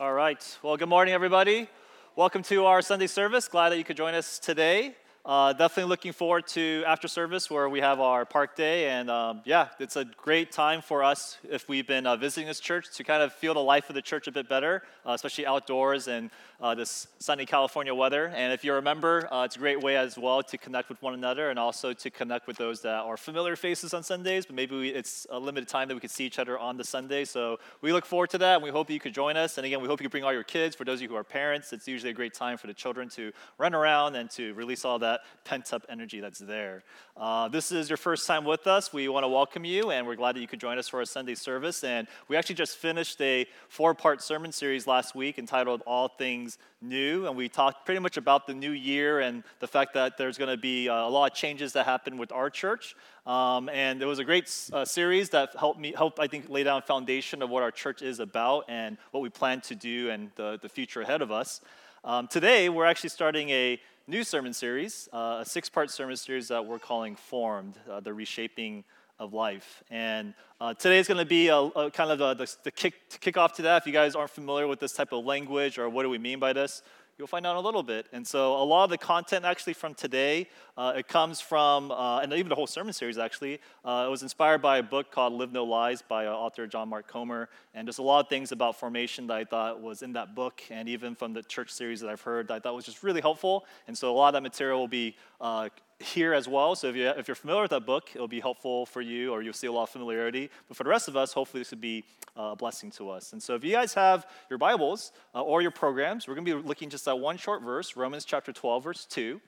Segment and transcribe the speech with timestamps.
[0.00, 0.58] All right.
[0.62, 1.66] Well, good morning, everybody.
[2.14, 3.48] Welcome to our Sunday service.
[3.48, 4.94] Glad that you could join us today.
[5.28, 8.88] Uh, definitely looking forward to after service where we have our park day.
[8.88, 12.60] And um, yeah, it's a great time for us if we've been uh, visiting this
[12.60, 15.44] church to kind of feel the life of the church a bit better, uh, especially
[15.44, 16.30] outdoors and
[16.62, 18.28] uh, this sunny California weather.
[18.28, 21.12] And if you're remember, uh, it's a great way as well to connect with one
[21.12, 24.78] another and also to connect with those that are familiar faces on Sundays, but maybe
[24.78, 27.26] we, it's a limited time that we can see each other on the Sunday.
[27.26, 29.58] So we look forward to that and we hope you could join us.
[29.58, 30.74] And again, we hope you can bring all your kids.
[30.74, 33.10] For those of you who are parents, it's usually a great time for the children
[33.10, 36.82] to run around and to release all that pent up energy that's there.
[37.16, 38.92] Uh, this is your first time with us.
[38.92, 41.04] We want to welcome you and we're glad that you could join us for our
[41.04, 41.82] Sunday service.
[41.84, 46.58] And we actually just finished a four part sermon series last week entitled All Things
[46.80, 50.38] new, and we talked pretty much about the new year and the fact that there's
[50.38, 52.94] going to be uh, a lot of changes that happen with our church.
[53.26, 56.64] Um, and it was a great uh, series that helped me help I think lay
[56.64, 60.10] down a foundation of what our church is about and what we plan to do
[60.10, 61.60] and the, the future ahead of us.
[62.04, 66.64] Um, today we're actually starting a new sermon series, uh, a six-part sermon series that
[66.64, 68.82] we're calling Formed: uh, the Reshaping
[69.18, 69.82] of life.
[69.90, 73.10] And uh, today is going to be a, a kind of a, the, the kick,
[73.10, 73.82] to kick off to that.
[73.82, 76.38] If you guys aren't familiar with this type of language or what do we mean
[76.38, 76.82] by this,
[77.18, 78.06] you'll find out a little bit.
[78.12, 82.20] And so a lot of the content actually from today, uh, it comes from, uh,
[82.20, 85.32] and even the whole sermon series actually, uh, it was inspired by a book called
[85.32, 87.48] Live No Lies by uh, author John Mark Comer.
[87.74, 90.62] And there's a lot of things about formation that I thought was in that book,
[90.70, 93.20] and even from the church series that I've heard that I thought was just really
[93.20, 93.66] helpful.
[93.88, 96.76] And so a lot of that material will be uh, here as well.
[96.76, 99.42] So if, you, if you're familiar with that book, it'll be helpful for you, or
[99.42, 100.48] you'll see a lot of familiarity.
[100.68, 102.04] But for the rest of us, hopefully this would be
[102.36, 103.32] uh, a blessing to us.
[103.32, 106.62] And so if you guys have your Bibles uh, or your programs, we're going to
[106.62, 109.40] be looking just at one short verse, Romans chapter 12, verse 2.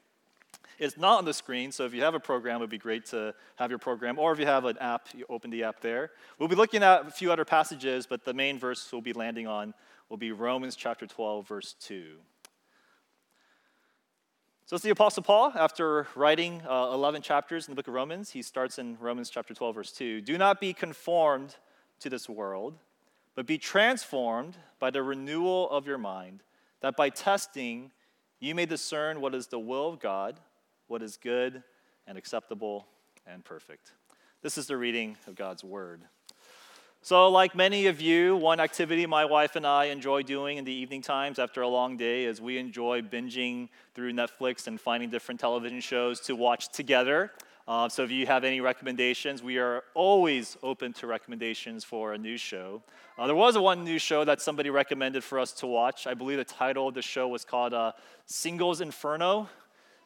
[0.78, 3.04] It's not on the screen, so if you have a program, it would be great
[3.06, 4.18] to have your program.
[4.18, 6.10] Or if you have an app, you open the app there.
[6.38, 9.46] We'll be looking at a few other passages, but the main verse we'll be landing
[9.46, 9.74] on
[10.08, 12.16] will be Romans chapter 12, verse 2.
[14.70, 18.30] So it's the Apostle Paul, after writing uh, 11 chapters in the book of Romans,
[18.30, 20.20] he starts in Romans chapter 12, verse 2.
[20.20, 21.56] Do not be conformed
[21.98, 22.78] to this world,
[23.34, 26.44] but be transformed by the renewal of your mind,
[26.82, 27.90] that by testing
[28.38, 30.38] you may discern what is the will of God,
[30.86, 31.64] what is good
[32.06, 32.86] and acceptable
[33.26, 33.90] and perfect.
[34.40, 36.02] This is the reading of God's word.
[37.02, 40.72] So, like many of you, one activity my wife and I enjoy doing in the
[40.72, 45.40] evening times after a long day is we enjoy binging through Netflix and finding different
[45.40, 47.32] television shows to watch together.
[47.66, 52.18] Uh, so, if you have any recommendations, we are always open to recommendations for a
[52.18, 52.82] new show.
[53.18, 56.06] Uh, there was one new show that somebody recommended for us to watch.
[56.06, 57.92] I believe the title of the show was called uh,
[58.26, 59.48] Singles Inferno.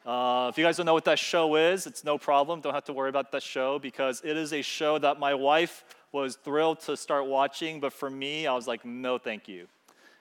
[0.06, 2.60] Uh, if you guys don't know what that show is, it's no problem.
[2.60, 5.82] Don't have to worry about that show because it is a show that my wife
[6.14, 9.66] was thrilled to start watching, but for me, I was like, no, thank you.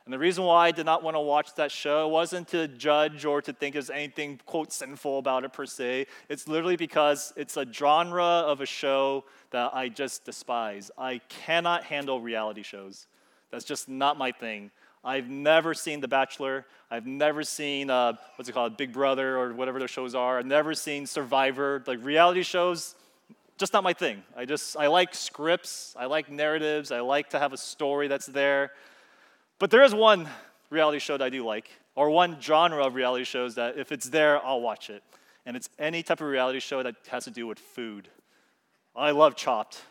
[0.06, 3.24] And the reason why I did not want to watch that show wasn't to judge
[3.24, 6.08] or to think there's anything, quote, sinful about it per se.
[6.28, 10.92] It's literally because it's a genre of a show that I just despise.
[10.98, 13.08] I cannot handle reality shows.
[13.50, 14.72] That's just not my thing.
[15.06, 16.66] I've never seen The Bachelor.
[16.90, 20.40] I've never seen, uh, what's it called, Big Brother or whatever those shows are.
[20.40, 21.81] I've never seen Survivor.
[21.86, 22.96] Like reality shows,
[23.58, 24.24] just not my thing.
[24.36, 28.25] I just, I like scripts, I like narratives, I like to have a story that's
[28.25, 28.72] there.
[29.59, 30.28] But there is one
[30.69, 34.09] reality show that I do like, or one genre of reality shows that if it's
[34.09, 35.03] there, I'll watch it.
[35.46, 38.09] And it's any type of reality show that has to do with food.
[38.96, 39.81] I love Chopped.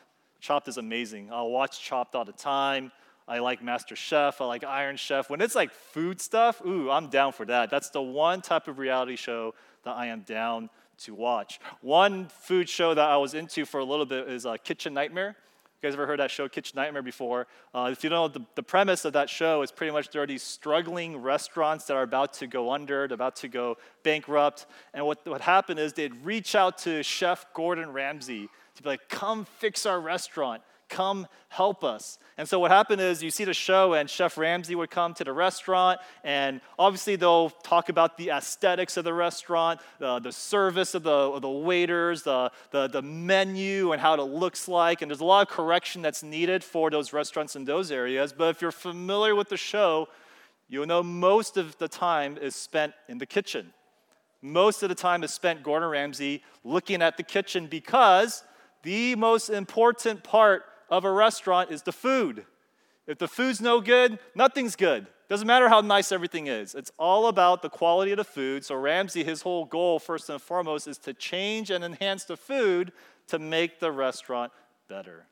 [0.40, 1.30] Chopped is amazing.
[1.32, 2.90] I'll watch Chopped all the time.
[3.28, 4.40] I like Master Chef.
[4.40, 5.30] I like Iron Chef.
[5.30, 7.70] When it's like food stuff, ooh, I'm down for that.
[7.70, 10.70] That's the one type of reality show that I am down
[11.04, 11.60] to watch.
[11.80, 15.36] One food show that I was into for a little bit is uh, Kitchen Nightmare.
[15.82, 17.48] You guys ever heard that show, Kitchen Nightmare, before?
[17.74, 20.26] Uh, if you know, the, the premise of that show is pretty much there are
[20.28, 24.66] these struggling restaurants that are about to go under, about to go bankrupt.
[24.94, 29.08] And what, what happened is they'd reach out to Chef Gordon Ramsay to be like,
[29.08, 32.18] come fix our restaurant come help us.
[32.38, 35.24] And so what happened is you see the show, and Chef Ramsay would come to
[35.24, 40.94] the restaurant, and obviously they'll talk about the aesthetics of the restaurant, uh, the service
[40.94, 45.02] of the, of the waiters, the, the, the menu, and how it looks like.
[45.02, 48.32] And there's a lot of correction that's needed for those restaurants in those areas.
[48.32, 50.08] But if you're familiar with the show,
[50.68, 53.72] you'll know most of the time is spent in the kitchen.
[54.42, 58.42] Most of the time is spent Gordon Ramsay looking at the kitchen because
[58.82, 62.44] the most important part of a restaurant is the food.
[63.06, 65.06] If the food's no good, nothing's good.
[65.28, 66.74] Doesn't matter how nice everything is.
[66.74, 68.62] It's all about the quality of the food.
[68.62, 72.92] So Ramsay, his whole goal, first and foremost, is to change and enhance the food
[73.28, 74.52] to make the restaurant
[74.86, 75.24] better.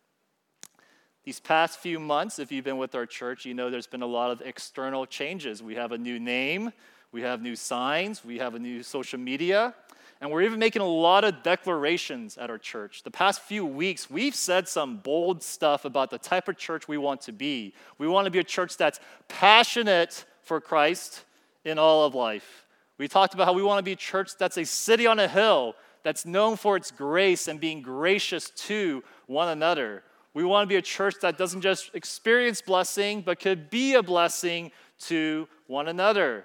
[1.24, 4.06] These past few months, if you've been with our church, you know there's been a
[4.06, 5.62] lot of external changes.
[5.62, 6.72] We have a new name,
[7.12, 9.74] we have new signs, we have a new social media,
[10.20, 13.02] and we're even making a lot of declarations at our church.
[13.02, 16.98] The past few weeks, we've said some bold stuff about the type of church we
[16.98, 17.72] want to be.
[17.96, 21.24] We want to be a church that's passionate for Christ
[21.64, 22.66] in all of life.
[22.98, 25.26] We talked about how we want to be a church that's a city on a
[25.26, 30.02] hill that's known for its grace and being gracious to one another.
[30.34, 34.02] We want to be a church that doesn't just experience blessing, but could be a
[34.02, 34.70] blessing
[35.00, 36.44] to one another.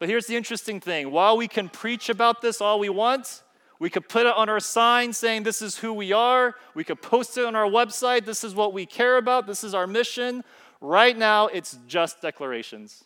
[0.00, 3.42] But here's the interesting thing while we can preach about this all we want,
[3.78, 6.54] we could put it on our sign saying this is who we are.
[6.74, 8.24] We could post it on our website.
[8.24, 9.46] This is what we care about.
[9.46, 10.42] This is our mission.
[10.80, 13.04] Right now, it's just declarations.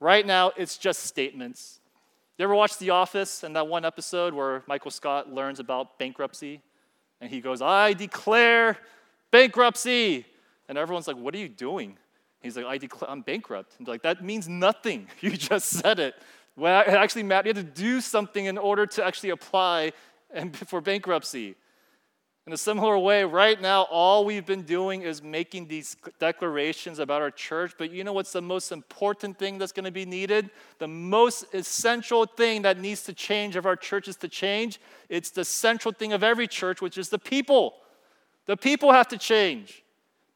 [0.00, 1.80] Right now, it's just statements.
[2.36, 6.60] You ever watch The Office and that one episode where Michael Scott learns about bankruptcy?
[7.20, 8.76] And he goes, I declare
[9.30, 10.26] bankruptcy.
[10.68, 11.96] And everyone's like, What are you doing?
[12.44, 13.72] He's like, I declare, I'm bankrupt.
[13.78, 15.08] And like, that means nothing.
[15.20, 16.14] You just said it.
[16.56, 19.92] Well, it actually, Matt, you had to do something in order to actually apply
[20.30, 21.56] and for bankruptcy.
[22.46, 27.22] In a similar way, right now, all we've been doing is making these declarations about
[27.22, 27.72] our church.
[27.78, 30.50] But you know what's the most important thing that's going to be needed?
[30.78, 34.78] The most essential thing that needs to change if our church is to change?
[35.08, 37.76] It's the central thing of every church, which is the people.
[38.44, 39.83] The people have to change.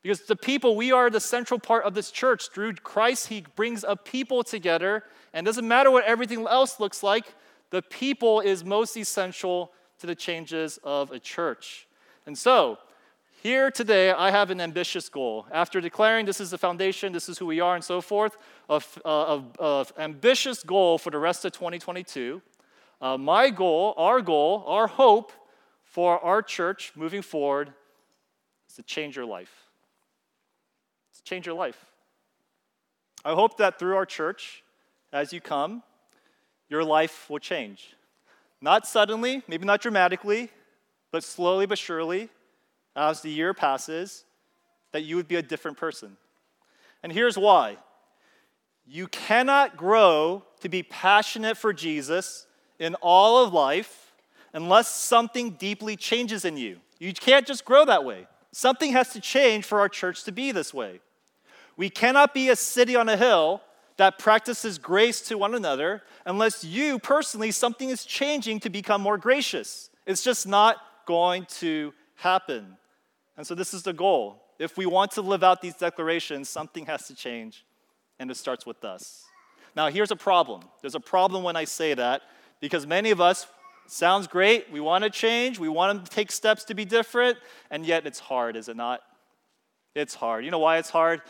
[0.02, 2.50] Because the people, we are the central part of this church.
[2.50, 5.04] Through Christ, He brings a people together.
[5.32, 7.34] And doesn't matter what everything else looks like,
[7.70, 11.86] the people is most essential to the changes of a church.
[12.26, 12.78] And so,
[13.42, 15.46] here today, I have an ambitious goal.
[15.52, 18.36] After declaring this is the foundation, this is who we are, and so forth,
[18.68, 22.40] of, uh, ambitious goal for the rest of 2022.
[23.00, 25.32] Uh, my goal, our goal, our hope
[25.84, 27.72] for our church moving forward
[28.68, 29.67] is to change your life
[31.28, 31.86] change your life.
[33.24, 34.62] I hope that through our church,
[35.12, 35.82] as you come,
[36.68, 37.94] your life will change.
[38.60, 40.50] Not suddenly, maybe not dramatically,
[41.10, 42.28] but slowly but surely,
[42.96, 44.24] as the year passes,
[44.92, 46.16] that you would be a different person.
[47.02, 47.76] And here's why
[48.86, 52.46] you cannot grow to be passionate for Jesus
[52.78, 54.12] in all of life
[54.54, 56.78] unless something deeply changes in you.
[56.98, 58.26] You can't just grow that way.
[58.50, 61.00] Something has to change for our church to be this way.
[61.78, 63.62] We cannot be a city on a hill
[63.98, 69.16] that practices grace to one another unless you personally, something is changing to become more
[69.16, 69.88] gracious.
[70.04, 70.76] It's just not
[71.06, 72.76] going to happen.
[73.36, 74.42] And so, this is the goal.
[74.58, 77.64] If we want to live out these declarations, something has to change,
[78.18, 79.24] and it starts with us.
[79.76, 80.62] Now, here's a problem.
[80.80, 82.22] There's a problem when I say that
[82.60, 83.46] because many of us,
[83.86, 87.38] sounds great, we want to change, we want to take steps to be different,
[87.70, 89.00] and yet it's hard, is it not?
[89.94, 90.44] It's hard.
[90.44, 91.22] You know why it's hard?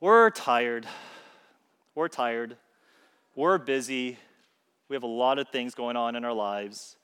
[0.00, 0.86] We're tired.
[1.94, 2.56] We're tired.
[3.34, 4.18] We're busy.
[4.88, 6.96] We have a lot of things going on in our lives.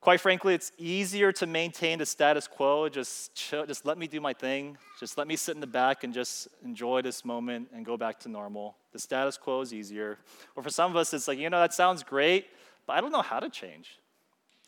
[0.00, 2.88] Quite frankly, it's easier to maintain the status quo.
[2.88, 4.76] Just, chill, just let me do my thing.
[4.98, 8.18] Just let me sit in the back and just enjoy this moment and go back
[8.20, 8.74] to normal.
[8.92, 10.18] The status quo is easier.
[10.56, 12.46] Or for some of us, it's like, you know, that sounds great,
[12.84, 14.00] but I don't know how to change.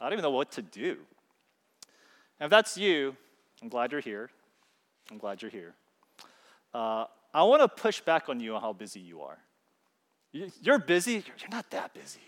[0.00, 0.98] I don't even know what to do.
[2.38, 3.16] And if that's you,
[3.60, 4.30] I'm glad you're here.
[5.10, 5.74] I'm glad you're here.
[6.74, 9.38] Uh, I want to push back on you on how busy you are.
[10.32, 12.20] You're busy, you're not that busy.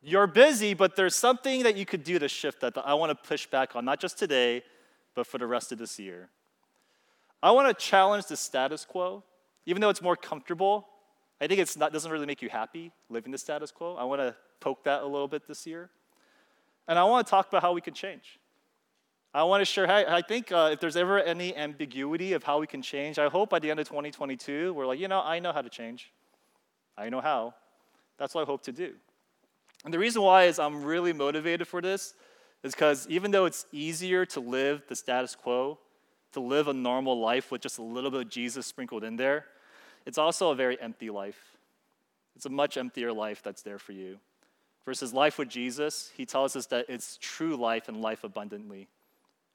[0.00, 3.10] You're busy, but there's something that you could do to shift that, that I want
[3.10, 4.62] to push back on, not just today,
[5.14, 6.30] but for the rest of this year.
[7.42, 9.22] I want to challenge the status quo,
[9.66, 10.88] even though it's more comfortable.
[11.40, 13.96] I think it doesn't really make you happy living the status quo.
[13.96, 15.90] I want to poke that a little bit this year.
[16.88, 18.38] And I want to talk about how we can change.
[19.34, 22.66] I want to share, I think uh, if there's ever any ambiguity of how we
[22.66, 25.52] can change, I hope by the end of 2022, we're like, you know, I know
[25.52, 26.12] how to change.
[26.98, 27.54] I know how.
[28.18, 28.92] That's what I hope to do.
[29.84, 32.14] And the reason why is I'm really motivated for this
[32.62, 35.78] is because even though it's easier to live the status quo,
[36.32, 39.46] to live a normal life with just a little bit of Jesus sprinkled in there,
[40.04, 41.56] it's also a very empty life.
[42.36, 44.18] It's a much emptier life that's there for you.
[44.84, 48.88] Versus life with Jesus, he tells us that it's true life and life abundantly.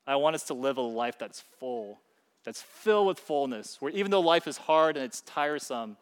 [0.08, 2.00] I want us to live a life that's full,
[2.46, 5.98] that's filled with fullness, where even though life is hard and it's tiresome,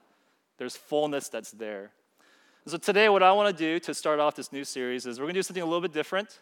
[0.58, 1.92] there's fullness that's there.
[2.64, 5.20] And so today, what I want to do to start off this new series is
[5.20, 6.40] we're going to do something a little bit different.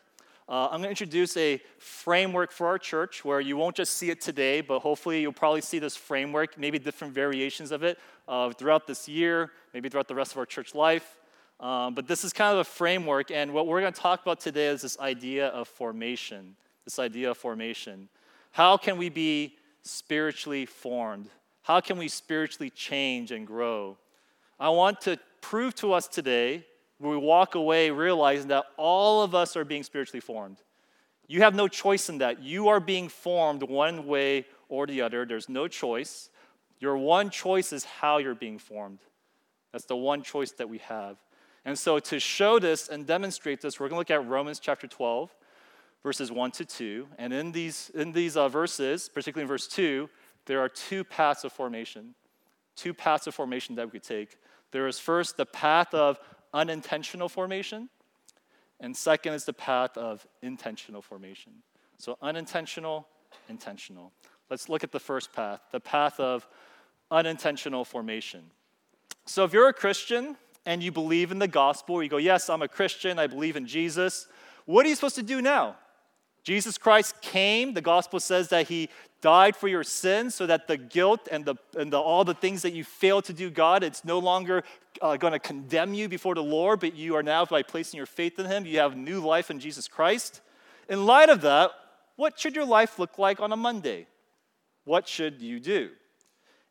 [0.48, 4.10] Uh, I'm going to introduce a framework for our church where you won't just see
[4.10, 8.51] it today, but hopefully you'll probably see this framework, maybe different variations of it uh,
[8.51, 11.17] throughout this year, maybe throughout the rest of our church life.
[11.62, 14.41] Um, but this is kind of a framework, and what we're going to talk about
[14.41, 18.09] today is this idea of formation this idea of formation.
[18.51, 21.29] How can we be spiritually formed?
[21.63, 23.97] How can we spiritually change and grow?
[24.59, 26.65] I want to prove to us today,
[26.99, 30.57] we walk away realizing that all of us are being spiritually formed.
[31.27, 32.41] You have no choice in that.
[32.41, 35.25] You are being formed one way or the other.
[35.25, 36.29] There's no choice.
[36.79, 38.99] Your one choice is how you're being formed.
[39.71, 41.17] That's the one choice that we have.
[41.65, 44.85] And so, to show this and demonstrate this, we're going to look at Romans chapter
[44.85, 45.33] 12,
[46.03, 47.07] verses 1 to 2.
[47.17, 50.10] And in these, in these uh, verses, particularly in verse 2,
[50.45, 52.13] there are two paths of formation.
[52.75, 54.38] Two paths of formation that we could take.
[54.72, 56.19] There is first the path of
[56.53, 57.89] unintentional formation,
[58.79, 61.53] and second is the path of intentional formation.
[61.98, 63.07] So, unintentional,
[63.48, 64.12] intentional.
[64.50, 66.48] Let's look at the first path, the path of
[67.12, 68.41] unintentional formation.
[69.25, 72.63] So, if you're a Christian and you believe in the gospel, you go, Yes, I'm
[72.63, 74.27] a Christian, I believe in Jesus,
[74.65, 75.75] what are you supposed to do now?
[76.43, 77.73] Jesus Christ came.
[77.73, 78.89] The gospel says that he
[79.21, 82.62] died for your sins so that the guilt and, the, and the, all the things
[82.63, 84.63] that you failed to do, God, it's no longer
[85.01, 88.05] uh, going to condemn you before the Lord, but you are now, by placing your
[88.05, 90.41] faith in him, you have new life in Jesus Christ.
[90.89, 91.71] In light of that,
[92.17, 94.07] what should your life look like on a Monday?
[94.83, 95.91] What should you do?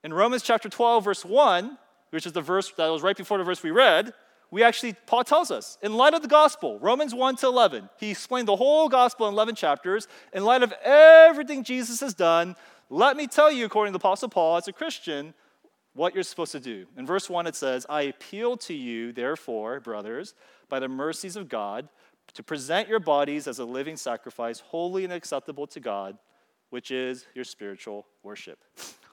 [0.05, 1.79] In Romans chapter 12, verse 1,
[2.11, 4.13] which is the verse that was right before the verse we read,
[4.53, 8.11] we actually, Paul tells us, in light of the gospel, Romans 1 to 11, he
[8.11, 10.07] explained the whole gospel in 11 chapters.
[10.35, 12.55] In light of everything Jesus has done,
[12.91, 15.33] let me tell you, according to the Apostle Paul, as a Christian,
[15.95, 16.85] what you're supposed to do.
[16.99, 20.35] In verse 1, it says, I appeal to you, therefore, brothers,
[20.69, 21.89] by the mercies of God,
[22.35, 26.19] to present your bodies as a living sacrifice, holy and acceptable to God,
[26.69, 28.59] which is your spiritual worship.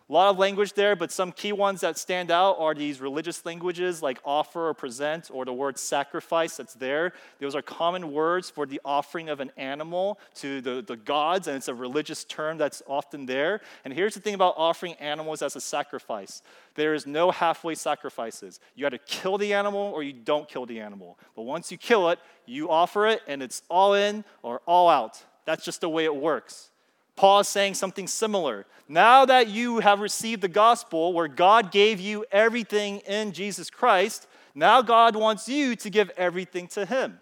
[0.10, 3.46] A lot of language there, but some key ones that stand out are these religious
[3.46, 7.14] languages like offer or present, or the word sacrifice that's there.
[7.40, 11.58] Those are common words for the offering of an animal to the, the gods, and
[11.58, 13.62] it's a religious term that's often there.
[13.86, 16.42] And here's the thing about offering animals as a sacrifice
[16.74, 18.60] there is no halfway sacrifices.
[18.74, 21.20] You either kill the animal or you don't kill the animal.
[21.36, 25.24] But once you kill it, you offer it, and it's all in or all out.
[25.46, 26.72] That's just the way it works.
[27.20, 28.66] Paul is saying something similar.
[28.88, 34.26] Now that you have received the gospel where God gave you everything in Jesus Christ,
[34.56, 37.20] now God wants you to give everything to Him.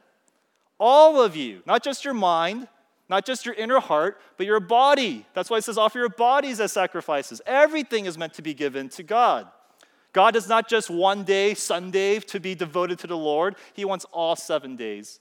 [0.80, 2.68] All of you, not just your mind,
[3.10, 5.26] not just your inner heart, but your body.
[5.34, 7.42] That's why it says offer your bodies as sacrifices.
[7.48, 9.48] Everything is meant to be given to God.
[10.14, 14.06] God does not just one day, Sunday, to be devoted to the Lord, He wants
[14.14, 15.20] all seven days.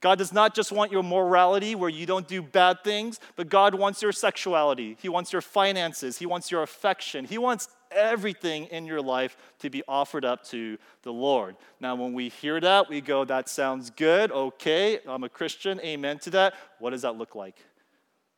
[0.00, 3.74] God does not just want your morality where you don't do bad things, but God
[3.74, 4.96] wants your sexuality.
[5.00, 6.18] He wants your finances.
[6.18, 7.26] He wants your affection.
[7.26, 11.56] He wants everything in your life to be offered up to the Lord.
[11.80, 14.32] Now, when we hear that, we go, that sounds good.
[14.32, 15.80] Okay, I'm a Christian.
[15.80, 16.54] Amen to that.
[16.78, 17.56] What does that look like?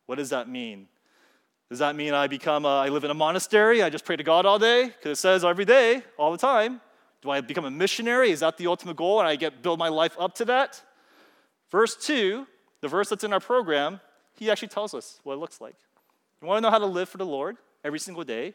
[0.05, 0.87] What does that mean?
[1.69, 3.81] Does that mean I become, a, I live in a monastery?
[3.81, 4.87] I just pray to God all day?
[4.87, 6.81] Because it says every day, all the time.
[7.21, 8.31] Do I become a missionary?
[8.31, 9.19] Is that the ultimate goal?
[9.19, 10.83] And I get build my life up to that?
[11.73, 12.45] Verse 2,
[12.81, 13.99] the verse that's in our program,
[14.35, 15.73] he actually tells us what it looks like.
[16.39, 18.53] You want to know how to live for the Lord every single day?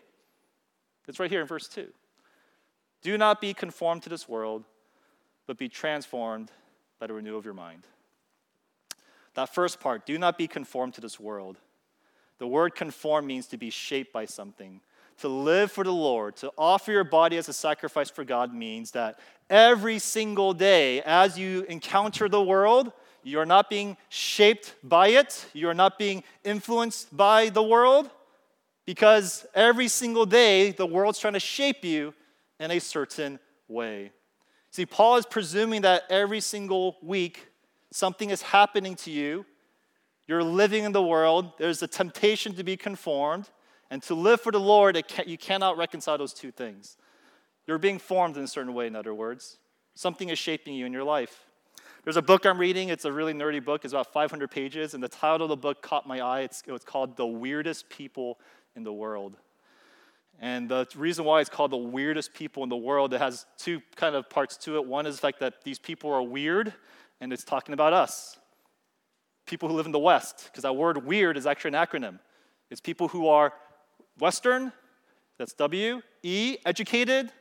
[1.08, 1.88] It's right here in verse 2.
[3.02, 4.62] Do not be conformed to this world,
[5.48, 6.52] but be transformed
[7.00, 7.88] by the renewal of your mind.
[9.34, 11.58] That first part, do not be conformed to this world.
[12.38, 14.80] The word conform means to be shaped by something.
[15.22, 18.92] To live for the Lord, to offer your body as a sacrifice for God means
[18.92, 19.18] that
[19.50, 22.92] every single day, as you encounter the world,
[23.28, 25.46] you are not being shaped by it.
[25.52, 28.10] You are not being influenced by the world
[28.86, 32.14] because every single day the world's trying to shape you
[32.58, 34.12] in a certain way.
[34.70, 37.48] See, Paul is presuming that every single week
[37.90, 39.44] something is happening to you.
[40.26, 41.52] You're living in the world.
[41.58, 43.48] There's a temptation to be conformed.
[43.90, 46.98] And to live for the Lord, you cannot reconcile those two things.
[47.66, 49.58] You're being formed in a certain way, in other words.
[49.94, 51.47] Something is shaping you in your life.
[52.08, 52.88] There's a book I'm reading.
[52.88, 53.84] It's a really nerdy book.
[53.84, 56.40] It's about 500 pages, and the title of the book caught my eye.
[56.40, 58.38] It's, it was called The Weirdest People
[58.74, 59.36] in the World.
[60.40, 63.82] And the reason why it's called the weirdest people in the world, it has two
[63.94, 64.86] kind of parts to it.
[64.86, 66.72] One is the fact that these people are weird,
[67.20, 68.38] and it's talking about us,
[69.44, 72.20] people who live in the West, because that word weird is actually an acronym.
[72.70, 73.52] It's people who are
[74.18, 74.72] Western,
[75.36, 77.32] that's W, E, educated,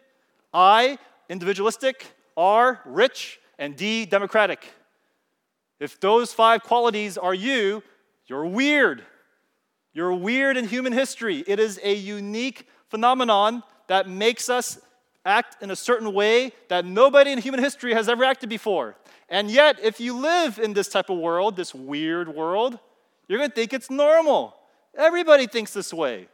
[0.54, 0.98] I,
[1.30, 4.66] individualistic, R, rich, and D, democratic.
[5.80, 7.84] If those five qualities are you,
[8.26, 9.04] you're weird.
[9.94, 11.44] You're weird in human history.
[11.48, 14.80] It is a unique phenomenon that makes us
[15.26, 18.96] act in a certain way that nobody in human history has ever acted before.
[19.30, 22.80] And yet, if you live in this type of world, this weird world,
[23.28, 24.56] you're going to think it's normal.
[24.96, 26.28] Everybody thinks this way.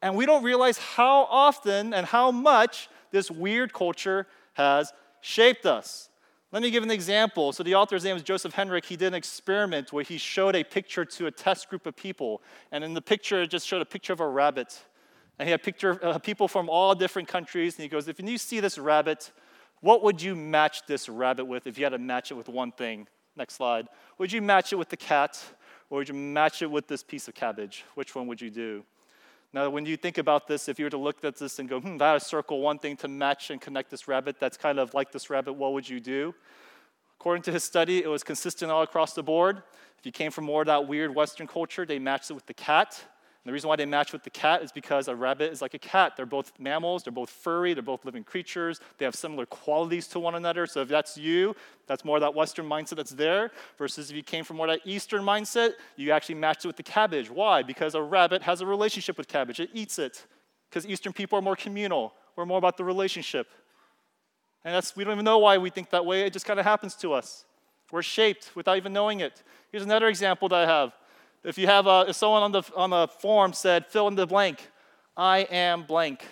[0.00, 6.08] And we don't realize how often and how much this weird culture has shaped us.
[6.52, 7.52] Let me give an example.
[7.52, 8.84] So, the author's name is Joseph Henrich.
[8.84, 12.42] He did an experiment where he showed a picture to a test group of people.
[12.70, 14.78] And in the picture, it just showed a picture of a rabbit.
[15.38, 17.76] And he had picture uh, people from all different countries.
[17.76, 19.32] And he goes, If you see this rabbit,
[19.80, 22.70] what would you match this rabbit with if you had to match it with one
[22.70, 23.08] thing?
[23.34, 23.88] Next slide.
[24.18, 25.42] Would you match it with the cat?
[25.88, 27.84] Or would you match it with this piece of cabbage?
[27.94, 28.84] Which one would you do?
[29.54, 31.78] Now, when you think about this, if you were to look at this and go,
[31.78, 35.12] hmm, I circle one thing to match and connect this rabbit that's kind of like
[35.12, 36.34] this rabbit, what would you do?
[37.20, 39.62] According to his study, it was consistent all across the board.
[39.98, 42.54] If you came from more of that weird Western culture, they matched it with the
[42.54, 43.04] cat.
[43.44, 45.74] And the reason why they match with the cat is because a rabbit is like
[45.74, 46.16] a cat.
[46.16, 48.78] They're both mammals, they're both furry, they're both living creatures.
[48.98, 50.64] They have similar qualities to one another.
[50.66, 51.56] So if that's you,
[51.88, 53.50] that's more that Western mindset that's there.
[53.78, 56.84] Versus if you came from more that Eastern mindset, you actually matched it with the
[56.84, 57.30] cabbage.
[57.30, 57.64] Why?
[57.64, 60.24] Because a rabbit has a relationship with cabbage, it eats it.
[60.70, 63.48] Because Eastern people are more communal, we're more about the relationship.
[64.64, 66.64] And that's, we don't even know why we think that way, it just kind of
[66.64, 67.44] happens to us.
[67.90, 69.42] We're shaped without even knowing it.
[69.72, 70.92] Here's another example that I have.
[71.44, 74.26] If you have a, if someone on the, on the form said, fill in the
[74.26, 74.70] blank,
[75.16, 76.24] I am blank,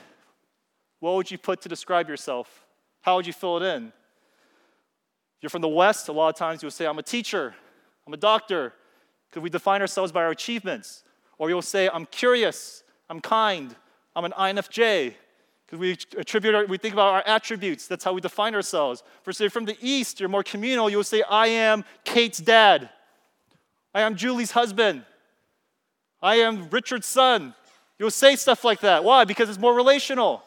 [1.00, 2.66] what would you put to describe yourself?
[3.00, 3.86] How would you fill it in?
[3.88, 7.54] If you're from the West, a lot of times you'll say, I'm a teacher,
[8.06, 8.74] I'm a doctor,
[9.28, 11.02] because we define ourselves by our achievements.
[11.38, 13.74] Or you'll say, I'm curious, I'm kind,
[14.14, 15.14] I'm an INFJ,
[15.66, 17.86] because we attribute, our, we think about our attributes.
[17.86, 19.02] That's how we define ourselves.
[19.22, 20.90] For say from the East, you're more communal.
[20.90, 22.90] You'll say, I am Kate's dad.
[23.94, 25.04] I am Julie's husband.
[26.22, 27.54] I am Richard's son.
[27.98, 29.04] You'll say stuff like that.
[29.04, 29.24] Why?
[29.24, 30.42] Because it's more relational.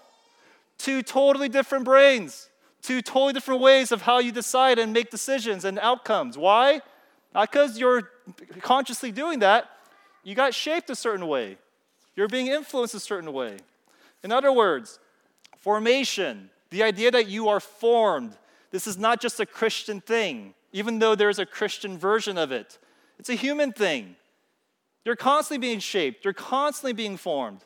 [0.78, 2.50] Two totally different brains,
[2.82, 6.38] two totally different ways of how you decide and make decisions and outcomes.
[6.38, 6.82] Why?
[7.34, 8.10] Not because you're
[8.62, 9.70] consciously doing that,
[10.24, 11.58] you got shaped a certain way.
[12.16, 13.58] You're being influenced a certain way.
[14.24, 15.00] In other words,
[15.58, 18.38] formation, the idea that you are formed,
[18.72, 22.78] this is not just a Christian thing, even though there's a Christian version of it.
[23.20, 24.16] It's a human thing.
[25.06, 27.62] You're constantly being shaped, you're constantly being formed.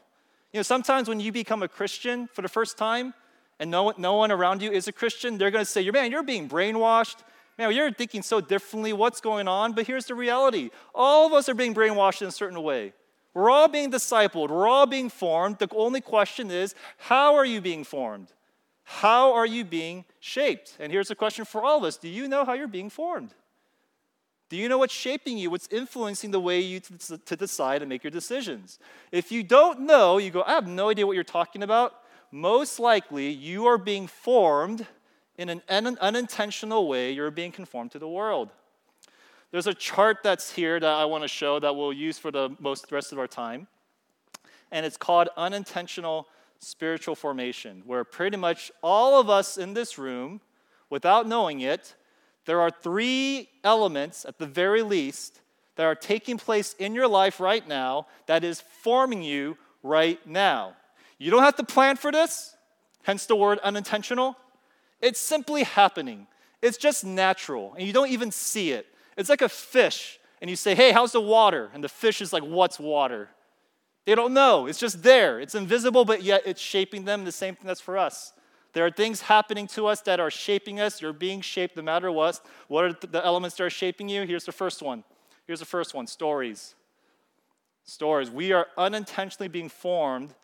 [0.54, 3.14] You know, sometimes when you become a Christian for the first time
[3.60, 6.24] and no, no one around you is a Christian, they're going to say, Man, you're
[6.24, 7.18] being brainwashed.
[7.58, 8.94] Man, you're thinking so differently.
[8.94, 9.74] What's going on?
[9.74, 12.94] But here's the reality all of us are being brainwashed in a certain way.
[13.34, 15.60] We're all being discipled, we're all being formed.
[15.60, 18.32] The only question is, how are you being formed?
[18.84, 20.78] How are you being shaped?
[20.80, 23.34] And here's a question for all of us Do you know how you're being formed?
[24.50, 25.50] Do you know what's shaping you?
[25.50, 28.80] What's influencing the way you to, to decide and make your decisions?
[29.12, 31.94] If you don't know, you go, I have no idea what you're talking about.
[32.32, 34.86] Most likely, you are being formed
[35.38, 37.12] in an unintentional way.
[37.12, 38.52] You're being conformed to the world.
[39.52, 42.56] There's a chart that's here that I want to show that we'll use for the
[42.60, 43.68] most the rest of our time.
[44.72, 46.28] And it's called unintentional
[46.60, 50.42] spiritual formation, where pretty much all of us in this room,
[50.90, 51.96] without knowing it,
[52.48, 55.42] there are three elements, at the very least,
[55.76, 60.74] that are taking place in your life right now that is forming you right now.
[61.20, 62.56] You don't have to plan for this,
[63.04, 64.38] hence the word unintentional.
[65.02, 66.26] It's simply happening.
[66.62, 68.88] It's just natural, and you don't even see it.
[69.18, 71.70] It's like a fish, and you say, Hey, how's the water?
[71.74, 73.30] And the fish is like, What's water?
[74.06, 74.68] They don't know.
[74.68, 75.42] It's just there.
[75.42, 77.26] It's invisible, but yet it's shaping them.
[77.26, 78.32] The same thing that's for us.
[78.78, 81.02] There are things happening to us that are shaping us.
[81.02, 82.40] You're being shaped no matter what.
[82.68, 84.22] What are the elements that are shaping you?
[84.22, 85.04] Here's the first one.
[85.48, 86.76] Here's the first one stories.
[87.86, 88.30] Stories.
[88.30, 90.36] We are unintentionally being formed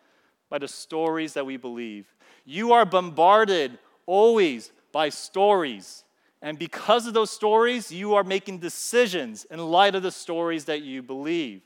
[0.50, 2.08] by the stories that we believe.
[2.43, 6.04] You are bombarded always by stories.
[6.41, 10.82] And because of those stories, you are making decisions in light of the stories that
[10.82, 11.62] you believe.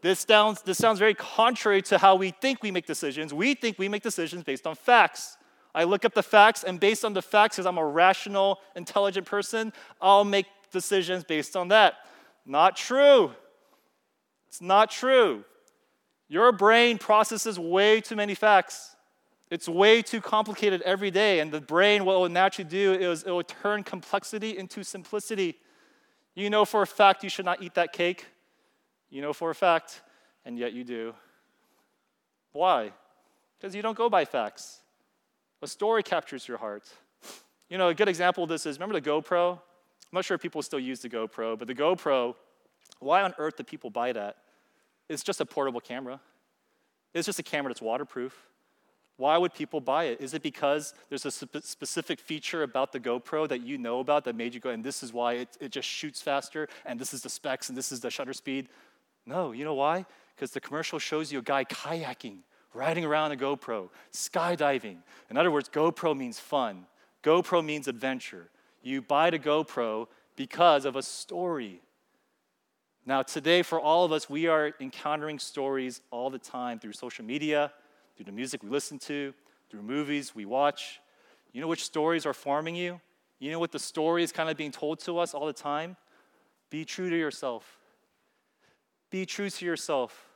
[0.00, 3.34] This sounds, this sounds very contrary to how we think we make decisions.
[3.34, 5.37] We think we make decisions based on facts.
[5.78, 9.28] I look up the facts, and based on the facts, because I'm a rational, intelligent
[9.28, 11.94] person, I'll make decisions based on that.
[12.44, 13.30] Not true.
[14.48, 15.44] It's not true.
[16.26, 18.96] Your brain processes way too many facts.
[19.52, 23.22] It's way too complicated every day, and the brain, what it will naturally do is
[23.22, 25.58] it will turn complexity into simplicity.
[26.34, 28.26] You know for a fact you should not eat that cake.
[29.10, 30.02] You know for a fact,
[30.44, 31.14] and yet you do.
[32.50, 32.90] Why?
[33.56, 34.80] Because you don't go by facts.
[35.62, 36.88] A story captures your heart.
[37.68, 39.52] You know, a good example of this is remember the GoPro?
[39.54, 39.58] I'm
[40.12, 42.34] not sure if people still use the GoPro, but the GoPro,
[43.00, 44.36] why on earth do people buy that?
[45.08, 46.20] It's just a portable camera.
[47.12, 48.34] It's just a camera that's waterproof.
[49.16, 50.20] Why would people buy it?
[50.20, 54.24] Is it because there's a spe- specific feature about the GoPro that you know about
[54.24, 57.12] that made you go, and this is why it, it just shoots faster, and this
[57.12, 58.68] is the specs, and this is the shutter speed?
[59.26, 60.06] No, you know why?
[60.36, 62.38] Because the commercial shows you a guy kayaking,
[62.78, 64.98] riding around a GoPro, skydiving.
[65.30, 66.86] In other words, GoPro means fun,
[67.24, 68.48] GoPro means adventure.
[68.82, 71.82] You buy the GoPro because of a story.
[73.04, 77.24] Now, today, for all of us, we are encountering stories all the time through social
[77.24, 77.72] media,
[78.16, 79.34] through the music we listen to,
[79.68, 81.00] through movies we watch.
[81.52, 83.00] You know which stories are forming you?
[83.40, 85.96] You know what the story is kind of being told to us all the time?
[86.70, 87.78] Be true to yourself.
[89.10, 90.27] Be true to yourself.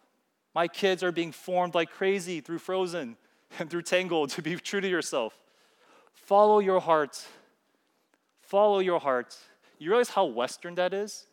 [0.55, 3.17] My kids are being formed like crazy through Frozen
[3.59, 5.37] and through Tangled to be true to yourself.
[6.13, 7.25] Follow your heart.
[8.41, 9.37] Follow your heart.
[9.79, 11.27] You realize how Western that is?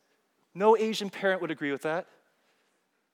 [0.56, 2.08] No Asian parent would agree with that.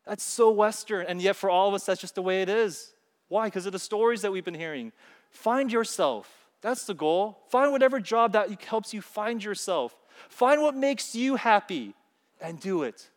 [0.05, 2.93] That's so Western, and yet for all of us, that's just the way it is.
[3.27, 3.47] Why?
[3.47, 4.91] Because of the stories that we've been hearing.
[5.31, 6.29] Find yourself.
[6.61, 7.39] That's the goal.
[7.49, 9.95] Find whatever job that helps you find yourself.
[10.29, 11.93] Find what makes you happy
[12.39, 13.09] and do it.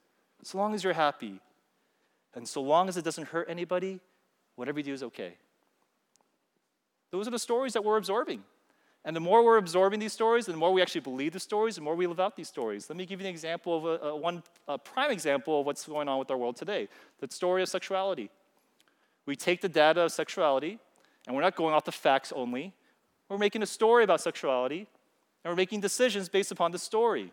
[0.42, 1.40] As long as you're happy.
[2.38, 3.98] And so long as it doesn't hurt anybody,
[4.54, 5.34] whatever you do is okay.
[7.10, 8.44] Those are the stories that we're absorbing.
[9.04, 11.80] And the more we're absorbing these stories, the more we actually believe the stories, the
[11.80, 12.88] more we live out these stories.
[12.88, 15.84] Let me give you an example of a, a one a prime example of what's
[15.84, 16.88] going on with our world today
[17.20, 18.30] the story of sexuality.
[19.26, 20.78] We take the data of sexuality,
[21.26, 22.72] and we're not going off the facts only.
[23.28, 24.86] We're making a story about sexuality,
[25.42, 27.32] and we're making decisions based upon the story.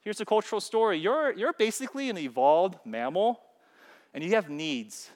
[0.00, 3.40] Here's a cultural story you're, you're basically an evolved mammal,
[4.14, 5.10] and you have needs.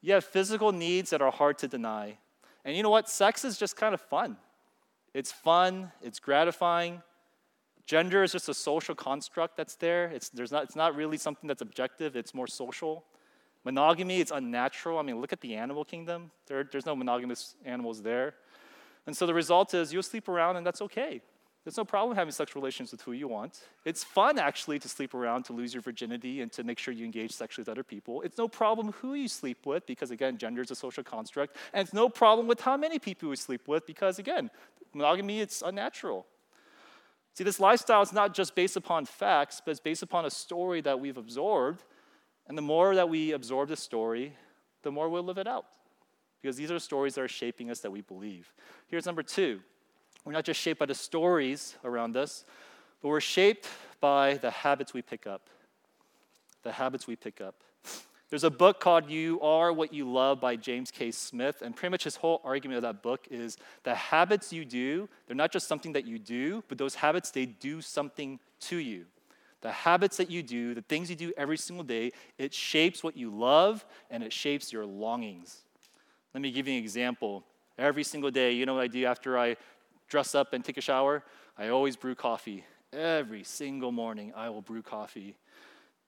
[0.00, 2.18] You have physical needs that are hard to deny.
[2.64, 3.08] And you know what?
[3.08, 4.36] Sex is just kind of fun.
[5.12, 7.02] It's fun, it's gratifying.
[7.84, 10.06] Gender is just a social construct that's there.
[10.06, 13.04] It's, there's not, it's not really something that's objective, it's more social.
[13.64, 14.98] Monogamy, it's unnatural.
[14.98, 16.30] I mean, look at the animal kingdom.
[16.46, 18.34] There, there's no monogamous animals there.
[19.06, 21.20] And so the result is you'll sleep around and that's okay.
[21.70, 23.60] There's no problem having sexual relations with who you want.
[23.84, 27.04] It's fun, actually, to sleep around, to lose your virginity, and to make sure you
[27.04, 28.22] engage sexually with other people.
[28.22, 31.56] It's no problem who you sleep with, because, again, gender is a social construct.
[31.72, 34.50] And it's no problem with how many people you sleep with, because, again,
[34.92, 36.26] monogamy, it's unnatural.
[37.34, 40.80] See, this lifestyle is not just based upon facts, but it's based upon a story
[40.80, 41.84] that we've absorbed.
[42.48, 44.34] And the more that we absorb the story,
[44.82, 45.66] the more we'll live it out.
[46.42, 48.52] Because these are stories that are shaping us that we believe.
[48.88, 49.60] Here's number two
[50.24, 52.44] we're not just shaped by the stories around us,
[53.02, 53.68] but we're shaped
[54.00, 55.48] by the habits we pick up.
[56.62, 57.54] The habits we pick up.
[58.28, 61.10] There's a book called You Are What You Love by James K.
[61.10, 65.08] Smith, and pretty much his whole argument of that book is the habits you do,
[65.26, 69.06] they're not just something that you do, but those habits, they do something to you.
[69.62, 73.16] The habits that you do, the things you do every single day, it shapes what
[73.16, 75.62] you love and it shapes your longings.
[76.32, 77.44] Let me give you an example.
[77.76, 79.56] Every single day, you know what I do after I
[80.10, 81.22] dress up and take a shower?
[81.56, 82.64] I always brew coffee.
[82.92, 85.36] Every single morning, I will brew coffee.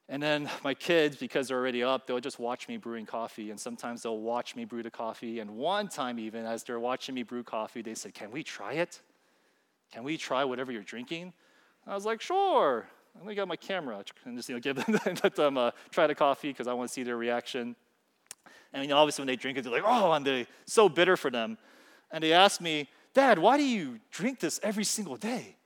[0.09, 3.51] And then my kids, because they're already up, they'll just watch me brewing coffee.
[3.51, 5.41] And sometimes they'll watch me brew the coffee.
[5.41, 8.75] And one time, even as they're watching me brew coffee, they said, Can we try
[8.75, 9.01] it?
[9.93, 11.33] Can we try whatever you're drinking?
[11.87, 12.87] I was like, Sure.
[13.19, 16.07] And I get my camera and just you know, give them, let them uh, try
[16.07, 17.77] the coffee because I want to see their reaction.
[18.73, 21.17] And you know, obviously, when they drink it, they're like, Oh, and they're so bitter
[21.17, 21.57] for them.
[22.11, 25.57] And they asked me, Dad, why do you drink this every single day?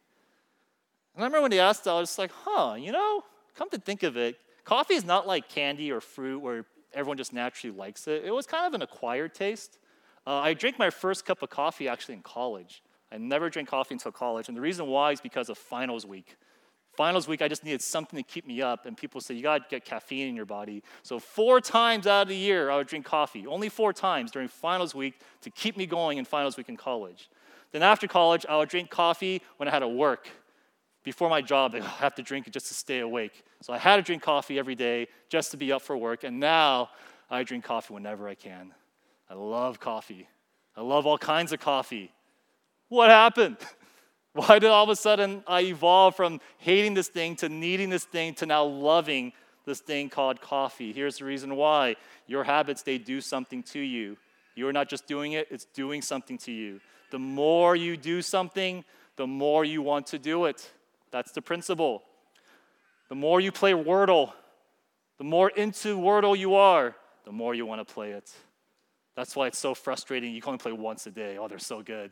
[1.15, 3.23] And I remember when they asked I was like, huh, you know,
[3.55, 7.33] come to think of it, coffee is not like candy or fruit where everyone just
[7.33, 8.25] naturally likes it.
[8.25, 9.79] It was kind of an acquired taste.
[10.27, 12.83] Uh, I drank my first cup of coffee actually in college.
[13.13, 16.37] I never drank coffee until college, and the reason why is because of finals week.
[16.97, 19.65] Finals week, I just needed something to keep me up, and people say, You gotta
[19.69, 20.83] get caffeine in your body.
[21.03, 23.47] So, four times out of the year, I would drink coffee.
[23.47, 27.29] Only four times during finals week to keep me going in finals week in college.
[27.73, 30.29] Then, after college, I would drink coffee when I had to work.
[31.05, 33.45] Before my job, I have to drink it just to stay awake.
[33.63, 36.41] So, I had to drink coffee every day just to be up for work, and
[36.41, 36.91] now
[37.31, 38.73] I drink coffee whenever I can.
[39.29, 40.29] I love coffee.
[40.77, 42.13] I love all kinds of coffee.
[42.89, 43.57] What happened?
[44.33, 48.05] Why did all of a sudden I evolve from hating this thing to needing this
[48.05, 49.33] thing to now loving
[49.65, 50.93] this thing called coffee?
[50.93, 54.19] Here's the reason why your habits, they do something to you.
[54.55, 56.81] You're not just doing it, it's doing something to you.
[57.17, 58.85] The more you do something,
[59.17, 60.71] the more you want to do it.
[61.11, 62.03] That's the principle.
[63.09, 64.35] The more you play Wordle,
[65.17, 68.31] the more into Wordle you are, the more you want to play it.
[69.15, 70.35] That's why it's so frustrating.
[70.35, 71.39] You can only play once a day.
[71.39, 72.11] Oh, they're so good.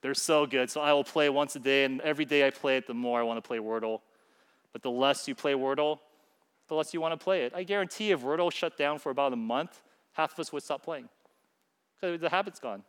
[0.00, 0.70] They're so good.
[0.70, 3.18] So I will play once a day, and every day I play it, the more
[3.18, 4.02] I want to play Wordle.
[4.72, 5.98] But the less you play Wordle,
[6.68, 7.52] the less you want to play it.
[7.52, 9.82] I guarantee if Wordle shut down for about a month,
[10.12, 11.08] half of us would stop playing
[12.00, 12.84] because the habit's gone.